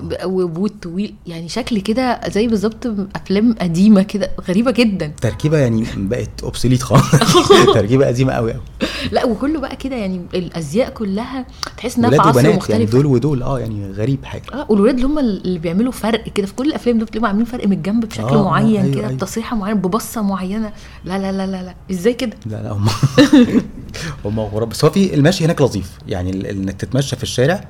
ب- 0.00 0.14
وبوت 0.24 0.72
طويل 0.82 1.14
يعني 1.26 1.48
شكل 1.48 1.80
كده 1.80 2.20
زي 2.28 2.46
بالظبط 2.46 2.86
أفلام 3.16 3.54
قديمة 3.60 4.02
كده 4.02 4.30
غريبة 4.48 4.70
جدا. 4.70 5.12
تركيبة 5.20 5.58
يعني 5.58 5.84
بقت 5.96 6.30
اوبسوليت 6.42 6.82
خالص. 6.82 7.04
تركيبة 7.74 8.06
قديمة 8.06 8.32
قوي 8.32 8.52
قوي 8.52 8.62
لا 9.12 9.24
وكله 9.26 9.60
بقى 9.60 9.76
كده 9.76 9.96
يعني 9.96 10.20
الأزياء 10.34 10.90
كلها 10.90 11.46
تحس 11.76 11.96
إنها 11.98 12.10
في 12.10 12.16
عصر 12.18 12.30
وبنات 12.38 12.54
مختلف 12.54 12.70
يعني 12.70 12.84
دول 12.84 13.06
ودول 13.06 13.42
آه 13.42 13.60
يعني 13.60 13.90
غريب 13.92 14.24
حاجة. 14.24 14.42
آه 14.52 14.66
والولاد 14.68 14.94
اللي 14.94 15.06
هم 15.06 15.18
اللي 15.18 15.58
بيعملوا 15.58 15.92
فرق 15.92 16.28
كده 16.28 16.46
في 16.46 16.54
كل 16.54 16.66
الأفلام 16.68 16.96
دول 16.98 17.06
بتلاقيهم 17.06 17.26
عاملين 17.26 17.44
فرق 17.46 17.66
من 17.66 17.72
الجنب 17.72 18.04
بشكل 18.04 18.22
آه، 18.22 18.40
آه، 18.40 18.44
معين 18.44 18.80
أيوة، 18.82 18.94
كده 18.94 19.06
أيوة. 19.06 19.16
بتصريحة 19.16 19.56
معينة 19.56 19.78
ببصة 19.80 20.22
معينة. 20.22 20.72
لا 21.04 21.18
لا 21.18 21.32
لا 21.32 21.46
لا 21.46 21.62
لا. 21.62 21.74
إزاي 21.90 22.12
كده؟ 22.14 22.36
لا 22.46 22.62
لا 22.62 22.70
هم 22.72 22.86
هم 24.24 24.40
غراب. 24.40 24.68
بس 24.68 24.84
هو 24.84 24.90
في 24.90 25.14
المشي 25.14 25.44
هناك 25.44 25.60
لطيف. 25.62 25.90
يعني 26.08 26.50
إنك 26.50 26.74
تتمشى 26.80 27.16
في 27.16 27.22
الشارع 27.22 27.64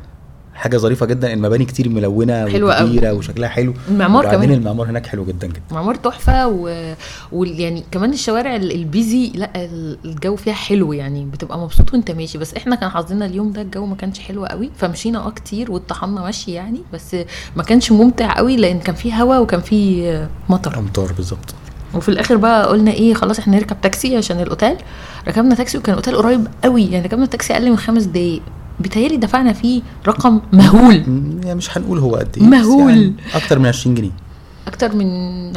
حاجة 0.61 0.77
ظريفة 0.77 1.07
جدا 1.07 1.33
المباني 1.33 1.65
كتير 1.65 1.89
ملونة. 1.89 2.45
وكبيرة 2.45 3.13
وشكلها 3.13 3.49
حلو. 3.49 3.75
المعمار 3.89 4.31
كمان. 4.31 4.51
المعمار 4.53 4.91
هناك 4.91 5.07
حلو 5.07 5.25
جدا 5.25 5.47
جدا. 5.47 5.61
معمار 5.71 5.95
تحفة 5.95 6.47
و... 6.49 6.95
ويعني 7.33 7.85
كمان 7.91 8.13
الشوارع 8.13 8.57
ال- 8.57 8.73
ال 8.73 8.85
busy 8.85 9.33
لا 9.35 9.51
ال- 9.65 9.99
الجو 10.05 10.37
فيها 10.37 10.53
حلو 10.55 10.93
يعني 10.93 11.25
بتبقى 11.25 11.59
مبسوط 11.59 11.93
وانت 11.93 12.11
ماشي. 12.11 12.39
بس 12.39 12.55
إحنا 12.55 12.77
كان 12.77 12.89
حظنا 12.91 13.27
اليوم 13.27 13.53
ده 13.53 13.63
الجو 13.63 13.87
ما 13.87 13.95
كانش 13.97 14.19
حلو 14.21 14.45
قوي 14.47 14.71
فمشينا 14.77 15.27
آه 15.27 15.31
كتير 15.31 15.71
واتطحنا 15.73 16.29
مشي 16.29 16.53
يعني 16.53 16.81
بس 16.93 17.17
ما 17.57 17.63
كانش 17.63 17.93
ممتع 17.93 18.37
قوي 18.37 18.57
لأن 18.57 18.79
كان 18.79 18.95
فيه 18.95 19.23
هوا 19.23 19.39
وكان 19.39 19.61
فيه 19.61 20.29
مطر. 20.49 20.79
أمطار 20.79 21.13
بالظبط. 21.13 21.55
وفي 21.95 22.09
الآخر 22.09 22.37
بقى 22.37 22.67
قلنا 22.69 22.91
إيه 22.91 23.15
خلاص 23.15 23.39
إحنا 23.39 23.57
نركب 23.57 23.77
تاكسي 23.83 24.17
عشان 24.17 24.41
الأوتيل. 24.41 24.77
ركبنا 25.29 25.55
تاكسي 25.55 25.79
وكان 25.79 25.93
الأوتيل 25.93 26.17
قريب 26.17 26.47
قوي 26.65 26.85
يعني 26.85 27.07
ركبنا 27.07 27.27
تاكسي 27.27 27.53
أقل 27.53 27.71
من 27.71 27.77
خمس 27.77 28.03
دقايق. 28.05 28.43
بيتهيألي 28.81 29.17
دفعنا 29.17 29.53
فيه 29.53 29.83
رقم 30.09 30.41
مهول. 30.53 30.95
يعني 31.45 31.55
مش 31.55 31.79
هنقول 31.79 31.99
هو 31.99 32.17
قد 32.17 32.29
إيه 32.37 32.43
مهول. 32.47 32.91
يعني 32.91 33.15
أكتر 33.35 33.59
من 33.59 33.67
20 33.67 33.95
جنيه. 33.95 34.11
أكتر 34.67 34.95
من 34.97 35.07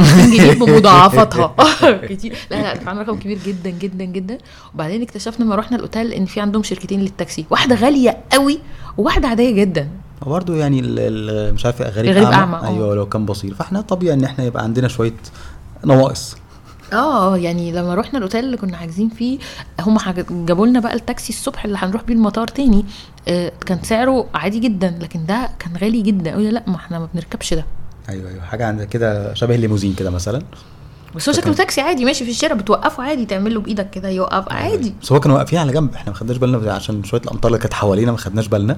20 0.01 0.31
جنيه 0.31 0.53
بمضاعفاتها. 0.53 1.55
كتير. 2.09 2.35
لا 2.51 2.55
لا 2.61 2.75
دفعنا 2.75 3.01
رقم 3.01 3.15
كبير 3.19 3.37
جدا 3.47 3.69
جدا 3.69 4.03
جدا. 4.05 4.37
وبعدين 4.75 5.01
اكتشفنا 5.01 5.45
لما 5.45 5.55
رحنا 5.55 5.77
الأوتيل 5.77 6.11
إن 6.13 6.25
في 6.25 6.39
عندهم 6.41 6.63
شركتين 6.63 7.01
للتاكسي. 7.01 7.45
واحدة 7.49 7.75
غالية 7.75 8.17
قوي 8.31 8.59
وواحدة 8.97 9.27
عادية 9.27 9.51
جدا. 9.51 9.87
وبرده 10.25 10.55
يعني 10.55 10.79
ال- 10.79 10.99
ال- 10.99 11.53
مش 11.53 11.65
عارف 11.65 11.81
غريب, 11.81 12.11
غريب 12.15 12.27
أعمى, 12.27 12.55
أعمى، 12.55 12.67
آه. 12.67 12.71
أيوه 12.71 12.95
لو 12.95 13.05
كان 13.05 13.25
بصير. 13.25 13.53
فإحنا 13.53 13.81
طبيعي 13.81 14.13
إن 14.13 14.23
إحنا 14.23 14.45
يبقى 14.45 14.63
عندنا 14.63 14.87
شوية 14.87 15.13
نواقص. 15.85 16.35
آه 16.93 17.37
يعني 17.37 17.71
لما 17.71 17.95
رحنا 17.95 18.17
الأوتيل 18.17 18.45
اللي 18.45 18.57
كنا 18.57 18.77
حاجزين 18.77 19.09
فيه 19.09 19.39
هم 19.79 19.97
جابوا 20.45 20.67
لنا 20.67 20.79
بقى 20.79 20.93
التاكسي 20.93 21.33
الصبح 21.33 21.65
اللي 21.65 21.77
هنروح 21.81 22.03
بيه 22.03 22.13
المطار 22.13 22.47
تاني. 22.47 22.85
آه 23.27 23.51
كان 23.65 23.83
سعره 23.83 24.27
عادي 24.33 24.59
جدا 24.59 24.97
لكن 25.01 25.25
ده 25.25 25.49
كان 25.59 25.77
غالي 25.77 26.01
جدا. 26.01 26.31
قوي 26.31 26.51
لأ 26.51 26.63
ما 26.67 26.75
إحنا 26.75 26.99
ما 26.99 27.09
بنركبش 27.13 27.53
ده. 27.53 27.65
أيوه 28.09 28.29
أيوه. 28.29 28.41
حاجة 28.41 28.67
عندنا 28.67 28.85
كده 28.85 29.33
شبه 29.33 29.55
الليموزين 29.55 29.93
كده 29.93 30.09
مثلا. 30.09 30.41
بس 31.15 31.29
هو 31.29 31.35
شكله 31.35 31.53
تاكسي 31.53 31.81
عادي 31.81 32.05
ماشي 32.05 32.25
في 32.25 32.31
الشارع 32.31 32.55
بتوقفه 32.55 33.03
عادي 33.03 33.25
تعمل 33.25 33.53
له 33.53 33.59
بإيدك 33.59 33.89
كده 33.89 34.09
يوقف 34.09 34.51
عادي. 34.51 34.93
بس 35.01 35.11
هو 35.11 35.19
كانوا 35.19 35.37
واقفين 35.37 35.59
على 35.59 35.73
جنب 35.73 35.93
إحنا 35.93 36.11
ما 36.11 36.17
خدناش 36.17 36.37
بالنا. 36.37 36.73
عشان 36.73 37.03
شوية 37.03 37.21
الأمطار 37.21 37.47
اللي 37.51 37.59
كانت 37.59 37.73
حوالينا 37.73 38.11
ما 38.11 38.17
خدناش 38.17 38.47
بالنا. 38.47 38.77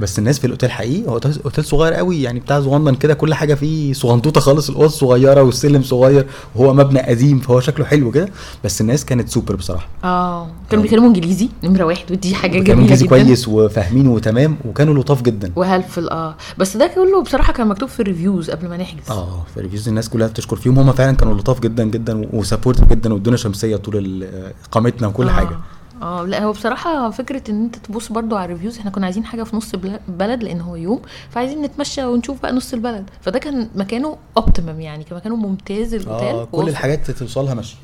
بس 0.00 0.18
الناس 0.18 0.38
في 0.38 0.44
الأوتيل 0.46 0.70
حقيقي 0.70 1.08
هو 1.08 1.20
اوتيل 1.44 1.64
صغير 1.64 1.92
قوي 1.94 2.22
يعني 2.22 2.40
بتاع 2.40 2.60
صغنن 2.60 2.94
كده 2.94 3.14
كل 3.14 3.34
حاجة 3.34 3.54
فيه 3.54 3.92
صغنطوطة 3.92 4.40
خالص 4.40 4.70
الأوض 4.70 4.90
صغيرة 4.90 5.42
والسلم 5.42 5.82
صغير 5.82 6.26
وهو 6.56 6.74
مبنى 6.74 7.00
قديم 7.00 7.38
فهو 7.38 7.60
شكله 7.60 7.86
حلو 7.86 8.10
كده 8.10 8.28
بس 8.64 8.80
الناس 8.80 9.04
كانت 9.04 9.28
سوبر 9.28 9.56
بصراحة. 9.56 9.88
آه 10.04 10.46
كانوا 10.70 10.82
بيتكلموا 10.82 11.08
إنجليزي 11.08 11.48
نمرة 11.64 11.84
واحد 11.84 12.12
ودي 12.12 12.34
حاجة 12.34 12.58
جميلة 12.58 12.72
إنجليزي 12.82 13.06
جدا. 13.06 13.16
كويس 13.24 13.48
وفاهمين 13.48 14.06
وتمام 14.08 14.56
وكانوا 14.64 14.94
لطاف 14.94 15.22
جدا. 15.22 15.52
و 15.56 15.62
helpful 15.62 16.08
آه. 16.08 16.34
بس 16.58 16.76
ده 16.76 16.90
كله 16.94 17.22
بصراحة 17.22 17.52
كان 17.52 17.68
مكتوب 17.68 17.88
في 17.88 18.00
ال 18.00 18.06
reviews 18.06 18.50
قبل 18.50 18.68
ما 18.68 18.76
نحجز. 18.76 19.10
آه 19.10 19.42
في 19.54 19.60
reviews 19.60 19.88
الناس 19.88 20.08
كلها 20.08 20.28
بتشكر 20.28 20.56
فيهم 20.56 20.78
هم 20.78 20.92
فعلا 20.92 21.16
كانوا 21.16 21.34
لطاف 21.34 21.60
جدا 21.60 21.84
جدا 21.84 22.28
و 22.32 22.37
supportive 22.37 22.84
جدا 22.88 23.14
وادونا 23.14 23.36
شمسية 23.36 23.76
طول 23.76 23.96
ال- 23.96 24.52
إقامتنا 24.70 25.08
وكل 25.08 25.28
آه. 25.28 25.32
حاجة. 25.32 25.58
آه 26.02 26.24
لا 26.26 26.42
هو 26.44 26.52
بصراحة 26.52 27.10
فكرة 27.10 27.50
إن 27.50 27.64
أنت 27.64 27.76
تبص 27.76 28.12
برضو 28.12 28.36
على 28.36 28.44
ال 28.44 28.48
reviews 28.48 28.78
إحنا 28.78 28.90
كنا 28.90 29.04
عايزين 29.04 29.24
حاجة 29.24 29.42
في 29.42 29.56
نص 29.56 29.72
بلد 30.08 30.42
لأن 30.42 30.60
هو 30.60 30.76
يوم 30.76 31.02
فعايزين 31.30 31.62
نتمشى 31.62 32.04
ونشوف 32.04 32.42
بقى 32.42 32.52
نص 32.52 32.72
البلد. 32.72 33.10
فده 33.20 33.38
كان 33.38 33.68
مكانه 33.74 34.16
optimum 34.36 34.80
يعني 34.80 35.04
كان 35.04 35.16
مكانه 35.18 35.36
ممتاز 35.36 35.94
الأوتيل. 35.94 36.28
آه 36.28 36.44
كل. 36.44 36.68
الحاجات 36.68 37.10
توصلها 37.10 37.54
ماشي. 37.54 37.76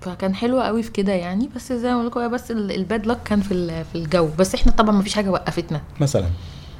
فكان 0.00 0.34
حلو 0.34 0.60
قوي 0.60 0.82
في 0.82 0.90
كده 0.90 1.12
يعني 1.12 1.50
بس 1.56 1.72
زي 1.72 1.88
ما 1.88 1.94
بقول 1.94 2.06
لكم 2.06 2.28
بس 2.30 2.50
ال- 2.50 2.72
الباد 2.72 3.06
لك 3.06 3.18
كان 3.24 3.40
في 3.40 3.84
في 3.84 3.94
الجو. 3.98 4.28
بس 4.38 4.54
إحنا 4.54 4.72
طبعا 4.72 4.94
ما 4.96 5.02
فيش 5.02 5.14
حاجة 5.14 5.30
وقفتنا. 5.30 5.80
مثلا. 6.00 6.26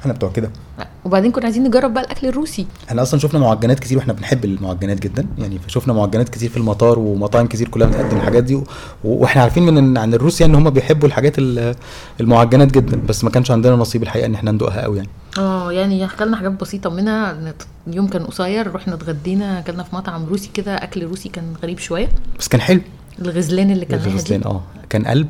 إحنا 0.05 0.13
بتوع 0.13 0.31
كده. 0.31 0.49
وبعدين 1.05 1.31
كنا 1.31 1.45
عايزين 1.45 1.63
نجرب 1.63 1.93
بقى 1.93 2.03
الأكل 2.03 2.27
الروسي. 2.27 2.65
إحنا 2.89 3.01
أصلا 3.01 3.19
شفنا 3.19 3.39
معجنات 3.39 3.79
كتير 3.79 3.97
وإحنا 3.97 4.13
بنحب 4.13 4.45
المعجنات 4.45 4.99
جدا. 4.99 5.27
يعني 5.37 5.59
فشفنا 5.59 5.93
معجنات 5.93 6.29
كتير 6.29 6.49
في 6.49 6.57
المطار 6.57 6.99
ومطاعم 6.99 7.47
كتير 7.47 7.67
كلها 7.69 7.87
بتقدم 7.87 8.17
الحاجات 8.17 8.43
دي. 8.43 8.55
و... 8.55 8.63
وإحنا 9.03 9.41
عارفين 9.41 9.63
من 9.63 9.97
عن 9.97 10.13
الروس 10.13 10.41
يعني 10.41 10.53
إن 10.53 10.57
هم 10.57 10.69
بيحبوا 10.69 11.07
الحاجات 11.07 11.33
ال- 11.39 11.75
المعجنات 12.19 12.71
جدا. 12.71 13.01
بس 13.07 13.23
ما 13.23 13.29
كانش 13.29 13.51
عندنا 13.51 13.75
نصيب 13.75 14.03
الحقيقة 14.03 14.25
إن 14.25 14.33
إحنا 14.35 14.51
ندوقها 14.51 14.81
قوي 14.81 14.97
يعني. 14.97 15.09
آه 15.37 15.71
يعني 15.71 16.05
أكلنا 16.05 16.37
حاجات 16.37 16.51
بسيطة. 16.51 16.89
منها 16.89 17.37
اليوم 17.87 18.07
كان 18.07 18.23
قصير 18.25 18.75
رحنا 18.75 18.93
اتغدينا 18.93 19.59
أكلنا 19.59 19.83
في 19.83 19.95
مطعم 19.95 20.25
روسي 20.25 20.49
كده. 20.53 20.75
أكل 20.75 21.03
روسي 21.03 21.29
كان 21.29 21.43
غريب 21.63 21.79
شوية. 21.79 22.07
بس 22.39 22.47
كان 22.47 22.61
حلو. 22.61 22.81
الغزلان 23.21 23.71
اللي 23.71 23.85
كان 23.85 23.99
الغزلان 23.99 24.43
آه. 24.45 24.61
كان 24.89 25.05
قلب 25.05 25.27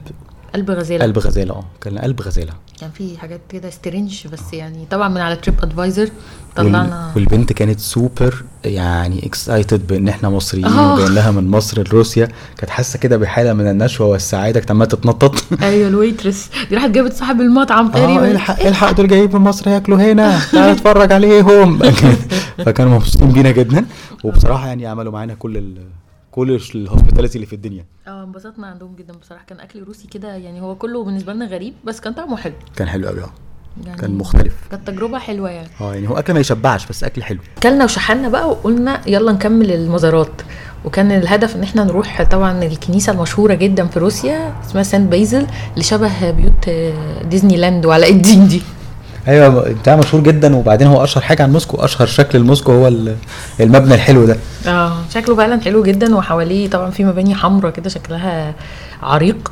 قلب 0.54 0.72
غزاله 0.72 1.04
قلب 1.04 1.20
غزاله 1.20 1.54
آه 1.54 1.66
كان 1.82 1.98
قلب 1.98 2.22
غزاله 2.22 2.54
كان 2.80 2.90
في 2.92 3.18
حاجات 3.18 3.42
كده 3.50 3.70
strange 3.70 4.28
بس 4.28 4.54
يعني 4.54 4.86
طبعا 4.92 5.10
من 5.10 5.18
على 5.18 5.36
TripAdvisor 5.36 6.04
وال... 6.04 6.12
طلعنا 6.56 7.12
والبنت 7.16 7.54
كانت 7.54 7.80
سوبر 7.80 8.44
يعني 8.66 9.26
excited 9.26 9.88
بإن 9.88 10.08
إحنا 10.08 10.30
مصريين 10.30 10.66
آه. 10.66 10.94
وجايين 10.94 11.16
لها 11.16 11.32
من 11.32 11.48
مصر 11.48 11.82
لروسيا. 11.82 12.28
كانت 12.58 12.70
حاسة 12.70 13.00
كده 13.00 13.18
بحالة 13.18 13.54
من 13.54 13.68
النشوة 13.68 14.08
والسعادة 14.08 14.60
كانت 14.60 14.72
عمالة 14.72 14.86
تتنطط. 14.86 15.36
أيوه 15.62 15.88
ال 15.88 15.95
waitress 15.95 16.50
دي 16.70 16.76
راحت 16.76 16.90
جابت 16.90 17.14
صاحب 17.14 17.42
المطعم 17.42 17.88
آه 17.88 17.92
تقريبا. 17.92 18.32
الحق 18.32 18.66
الحق 18.66 18.92
دول 18.92 19.08
جايين 19.08 19.30
من 19.34 19.42
مصر 19.42 19.70
ياكلوا 19.70 19.98
هنا. 20.12 20.40
تعالى 20.52 20.72
اتفرج 20.72 21.12
عليهم. 21.12 21.80
فكانوا 22.66 22.96
مبسوطين 22.96 23.32
بينا 23.32 23.52
جدا. 23.52 23.86
وبصراحة 24.24 24.68
يعني 24.68 24.88
عملوا 24.88 25.12
معانا 25.12 25.34
كل 25.34 25.58
ال 25.58 25.78
كل 26.36 26.60
الهوسبيتاليتي 26.76 27.36
اللي 27.36 27.46
في 27.46 27.54
الدنيا. 27.54 27.86
آه 28.08 28.24
انبسطنا 28.24 28.68
عندهم 28.68 28.96
جدا 28.96 29.14
بصراحة. 29.14 29.46
كان 29.46 29.60
أكل 29.60 29.84
روسي 29.84 30.08
كده 30.08 30.36
يعني 30.36 30.62
هو 30.62 30.76
كله 30.76 31.04
بالنسبة 31.04 31.34
لنا 31.34 31.46
غريب 31.46 31.74
بس 31.86 32.00
كان 32.00 32.14
طعمه 32.14 32.38
حلو. 32.38 32.54
كان 32.76 32.88
حلو 32.88 33.08
قوي 33.08 33.24
آه. 33.24 33.34
يعني 33.86 34.02
كان 34.02 34.12
مختلف. 34.18 34.54
كانت 34.72 34.88
تجربة 34.88 35.20
حلوة 35.20 35.50
يعني. 35.50 35.68
آه 35.82 35.94
يعني 35.94 36.10
هو 36.10 36.18
أكل 36.18 36.34
ما 36.34 36.40
يشبعش 36.40 36.88
بس 36.88 37.04
أكل 37.04 37.24
حلو. 37.24 37.40
كلنا 37.64 37.84
وشحنا 37.84 38.30
بقى 38.30 38.50
وقلنا 38.50 39.02
يلا 39.08 39.32
نكمل 39.32 39.72
المزارات. 39.72 40.42
وكان 40.86 41.12
الهدف 41.12 41.56
إن 41.56 41.64
إحنا 41.64 41.84
نروح 41.84 42.24
طبعا 42.24 42.64
الكنيسة 42.64 43.12
المشهورة 43.14 43.54
جدا 43.54 43.88
في 43.88 44.00
روسيا 44.00 44.62
اسمها 44.66 44.84
سانت 44.84 45.12
بيزل 45.12 45.48
اللي 45.74 45.84
شبه 45.84 46.32
بيوت 46.32 46.70
ديزني 47.26 47.58
لاند 47.58 47.86
وعلاء 47.86 48.12
الدين 48.12 48.48
دي. 48.48 48.62
أيوه 49.28 49.74
بتاع 49.82 49.96
مشهور 49.96 50.24
جدا 50.24 50.56
وبعدين 50.56 50.88
هو 50.88 51.04
أشهر 51.04 51.24
حاجة 51.24 51.44
عن 51.44 51.52
موسكو 51.52 51.78
أشهر 51.78 52.08
شكل 52.08 52.40
لموسكو 52.40 52.72
هو 52.72 52.88
ال- 52.88 53.16
المبنى 53.60 53.94
الحلو 53.96 54.26
ده. 54.26 54.38
آه 54.68 54.94
شكله 55.14 55.36
فعلا 55.36 55.62
حلو 55.62 55.84
جدا 55.84 56.16
وحواليه 56.16 56.70
طبعا 56.70 56.90
في 56.90 57.04
مباني 57.06 57.36
حمراء 57.36 57.72
كده 57.72 57.90
شكلها 57.90 58.54
عريق 59.04 59.52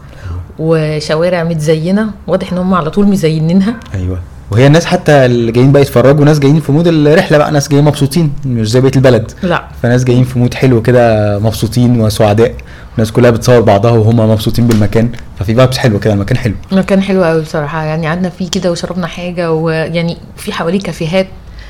وشوارع 0.59 1.43
متزينة 1.43 2.09
واضح 2.27 2.51
إن 2.51 2.57
هم 2.57 2.73
على 2.73 2.89
طول 2.89 3.07
مزينينها. 3.07 3.75
أيوه. 3.93 4.19
وهي 4.53 4.67
الناس 4.67 4.85
حتى 4.85 5.11
اللي 5.25 5.51
جايين 5.51 5.71
بقى 5.71 5.81
يتفرجوا 5.81 6.25
ناس 6.25 6.39
جايين 6.39 6.59
في 6.59 6.71
mood 6.71 6.87
الرحلة 6.87 7.37
بقى 7.37 7.51
ناس 7.51 7.69
جايين 7.69 7.85
مبسوطين 7.85 8.33
مش 8.45 8.71
زي 8.71 8.81
بقية 8.81 8.91
البلد. 8.95 9.31
لا. 9.43 9.63
فناس 9.83 10.03
جايين 10.03 10.23
في 10.23 10.39
mood 10.39 10.53
حلو 10.53 10.81
كده 10.81 11.39
مبسوطين 11.39 12.01
وسعداء. 12.01 12.53
الناس 12.93 13.11
كلها 13.11 13.29
بتصور 13.31 13.61
بعضها 13.61 13.91
وهم 13.91 14.15
مبسوطين 14.31 14.67
بالمكان. 14.67 15.09
ففي 15.39 15.55
vibes 15.55 15.77
حلوة 15.77 15.99
كده 15.99 16.13
المكان 16.13 16.37
حلو. 16.37 16.53
مكان 16.71 17.01
حلو 17.01 17.23
قوي 17.23 17.41
بصراحة. 17.41 17.83
يعني 17.83 18.07
قعدنا 18.07 18.29
فيه 18.29 18.49
كده 18.49 18.71
وشربنا 18.71 19.07
حاجة 19.07 19.51
ويعني 19.53 20.17
في 20.37 20.53
حواليه 20.53 20.79
كافيهات 20.79 21.27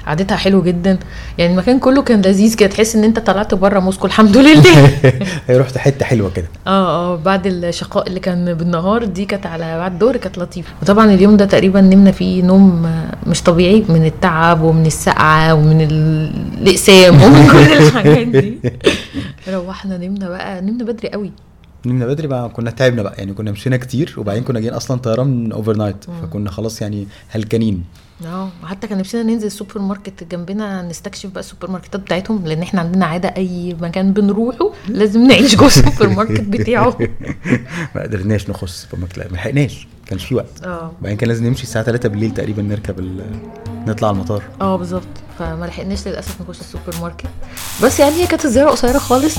قعدتها 0.08 0.36
حلو 0.38 0.63
جدا. 0.63 0.98
يعني 1.38 1.52
المكان 1.54 1.80
كله 1.80 2.02
كان 2.02 2.22
لذيذ 2.22 2.56
كده 2.56 2.70
تحس 2.70 2.96
إن 2.96 3.04
أنت 3.04 3.20
طلعت 3.20 3.54
بره 3.54 3.80
موسكو 3.80 4.08
الحمد 4.08 4.38
لله. 4.38 4.86
هي 5.48 5.58
رحت 5.58 5.78
حتة 5.78 6.06
حلوة 6.06 6.32
كده. 6.36 6.46
آه 6.68 7.13
آه 7.13 7.16
بعد 7.16 7.48
الشقاء 7.48 8.08
اللي 8.08 8.20
كان 8.20 8.54
بالنهار 8.54 9.06
دي 9.06 9.26
كانت 9.26 9.46
على 9.46 9.78
بعد 9.78 9.94
الظهر 9.94 10.18
كانت 10.18 10.38
لطيفة. 10.38 10.70
وطبعا 10.82 11.13
اليوم 11.13 11.38
ده 11.38 11.46
تقريبا 11.46 11.82
نمنا 11.82 12.12
فيه 12.12 12.44
نوم 12.44 12.92
مش 13.28 13.42
طبيعي 13.44 13.84
من 13.89 14.06
التعب 14.06 14.62
ومن 14.62 14.86
السقعة 14.86 15.54
ومن 15.54 15.82
ال- 15.82 16.32
الإقسام 16.62 17.22
ومن 17.24 17.48
كل 17.52 17.74
الحاجات 17.84 18.28
دي. 18.28 18.58
روحنا 19.50 19.98
نمنا 19.98 20.30
بقى 20.30 20.62
نمنا 20.62 20.84
بدري 20.84 21.10
قوي. 21.10 21.32
نمنا 21.86 22.06
بدري 22.06 22.28
بقى 22.28 22.50
كنا 22.50 22.72
تعبنا 22.72 23.04
بقى. 23.04 23.13
يعني 23.18 23.34
كنا 23.34 23.52
مشينا 23.52 23.78
كتير 23.78 24.13
وبعدين 24.18 24.44
كنا 24.44 24.60
جايين 24.60 24.74
أصلا 24.74 25.00
طيران 25.00 25.52
overnight 25.52 26.06
فكنا 26.22 26.52
خلاص 26.52 26.82
يعني 26.82 27.08
هلكانين. 27.30 27.84
آه 28.26 28.49
وحتى 28.63 28.88
كان 28.88 28.97
نفسنا 28.97 29.23
ننزل 29.23 29.47
السوبر 29.47 29.80
ماركت 29.80 30.23
جنبنا 30.23 30.82
نستكشف 30.82 31.30
بقى 31.30 31.39
السوبر 31.39 31.71
ماركتات 31.71 32.02
بتاعتهم 32.02 32.45
لأن 32.47 32.62
إحنا 32.62 32.80
عندنا 32.82 33.06
عادة 33.06 33.30
أي 33.38 33.76
مكان 33.82 34.13
بنروحه 34.13 34.71
لازم 34.88 35.28
نعيش 35.28 35.56
جوه 35.56 35.67
السوبر 35.67 36.10
ماركت 36.10 36.41
بتاعه. 36.41 36.97
ما 37.95 38.02
قدرناش 38.02 38.49
نخش 38.49 38.69
السوبر 38.69 38.97
ماركت 39.02 39.19
ما 39.19 39.36
لحقناش 39.36 39.88
كانش 40.08 40.26
في 40.26 40.36
وقت. 40.36 40.63
آه. 40.63 40.91
وبعدين 40.99 41.17
كان 41.17 41.30
لازم 41.30 41.45
نمشي 41.47 41.63
الساعة 41.63 41.86
3 41.86 42.10
بالليل 42.10 42.32
تقريبا 42.34 42.62
نركب 42.62 42.99
ال... 42.99 43.26
نطلع 43.88 44.10
المطار. 44.10 44.43
آه 44.62 44.76
بالظبط. 44.78 45.04
فما 45.39 45.65
لحقناش 45.65 46.08
للأسف 46.08 46.41
نخش 46.41 46.60
السوبر 46.60 46.93
ماركت. 47.02 47.26
بس 47.84 47.99
يعني 47.99 48.15
هي 48.15 48.28
كانت 48.28 48.45
الزيارة 48.45 48.69
قصيرة 48.69 48.97
خالص. 48.97 49.36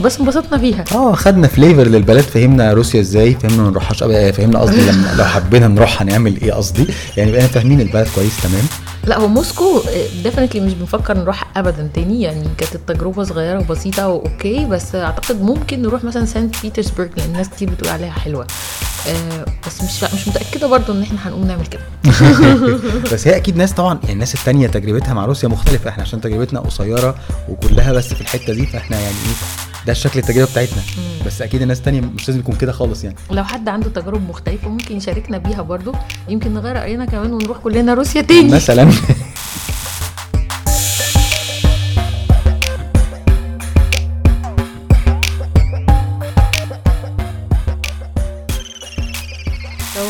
بس 0.00 0.20
انبسطنا 0.20 0.58
فيها. 0.58 0.84
آه 0.94 1.14
خدنا 1.14 1.48
flavor 1.48 1.82
للبلد 1.82 2.20
فهمنا 2.20 2.72
روسيا 2.72 3.00
إزاي 3.00 3.34
فهمنا 3.34 3.62
ما 3.62 3.70
نروحهاش 3.70 4.02
أبدا، 4.02 4.32
فهمنا 4.32 4.58
قصدي 4.58 4.90
لما 4.90 5.14
لو 5.18 5.24
حبينا 5.24 5.68
نروح 5.68 6.02
هنعمل 6.02 6.40
إيه 6.42 6.52
قصدي. 6.52 6.86
يعني 7.16 7.32
بقينا 7.32 7.46
فاهمين 7.46 7.80
البلد 7.80 8.08
كويس 8.14 8.42
تمام. 8.42 8.64
لا 9.04 9.18
هو 9.18 9.28
موسكو 9.28 9.82
definitely 10.22 10.60
مش 10.60 10.72
بنفكر 10.72 11.18
نروح 11.18 11.44
ابدا 11.56 11.90
تاني 11.94 12.22
يعني 12.22 12.44
كانت 12.58 12.74
التجربة 12.74 13.24
صغيرة 13.24 13.58
وبسيطة 13.58 14.08
و 14.08 14.19
okay 14.19 14.64
بس 14.64 14.94
أعتقد 14.94 15.42
ممكن 15.42 15.82
نروح 15.82 16.04
مثلا 16.04 16.24
سانت 16.24 16.54
بيترسبرج 16.62 17.10
لأن 17.16 17.26
الناس 17.26 17.48
كتير 17.48 17.70
بتقول 17.70 17.90
عليها 17.90 18.10
حلوة. 18.10 18.46
آه 19.08 19.44
بس 19.66 19.82
مش 19.82 20.14
مش 20.14 20.28
متأكدة 20.28 20.66
برضو 20.66 20.92
إن 20.92 21.02
إحنا 21.02 21.18
هنقوم 21.28 21.46
نعمل 21.46 21.66
كده. 21.66 21.82
بس 23.12 23.28
هي 23.28 23.36
أكيد 23.36 23.56
ناس 23.56 23.72
طبعا 23.72 23.98
يعني 24.02 24.12
الناس 24.12 24.34
التانية 24.34 24.66
تجربتها 24.66 25.14
مع 25.14 25.24
روسيا 25.24 25.48
مختلفة. 25.48 25.90
إحنا 25.90 26.02
عشان 26.02 26.20
تجربتنا 26.20 26.60
قصيرة 26.60 27.14
وكلها 27.48 27.92
بس 27.92 28.14
في 28.14 28.20
الحتة 28.20 28.52
دي 28.52 28.66
فإحنا 28.66 28.96
يعني 29.00 29.14
إيه 29.16 29.34
ده 29.86 29.92
الشكل 29.92 30.18
التجربة 30.18 30.50
بتاعتنا. 30.50 30.82
بس 31.26 31.42
أكيد 31.42 31.62
الناس 31.62 31.78
التانية 31.78 32.00
مش 32.00 32.28
لازم 32.28 32.40
يكون 32.40 32.54
كده 32.54 32.72
خالص 32.72 33.04
يعني. 33.04 33.16
لو 33.30 33.44
حد 33.44 33.68
عنده 33.68 33.88
تجارب 33.90 34.28
مختلفة 34.28 34.68
ممكن 34.68 34.96
يشاركنا 34.96 35.38
بيها 35.38 35.62
برضو. 35.62 35.92
يمكن 36.28 36.54
نغير 36.54 36.76
رأينا 36.76 37.04
كمان 37.04 37.32
ونروح 37.32 37.58
كلنا 37.58 37.94
روسيا 37.94 38.22
تاني. 38.22 38.48
مثلا. 38.54 38.90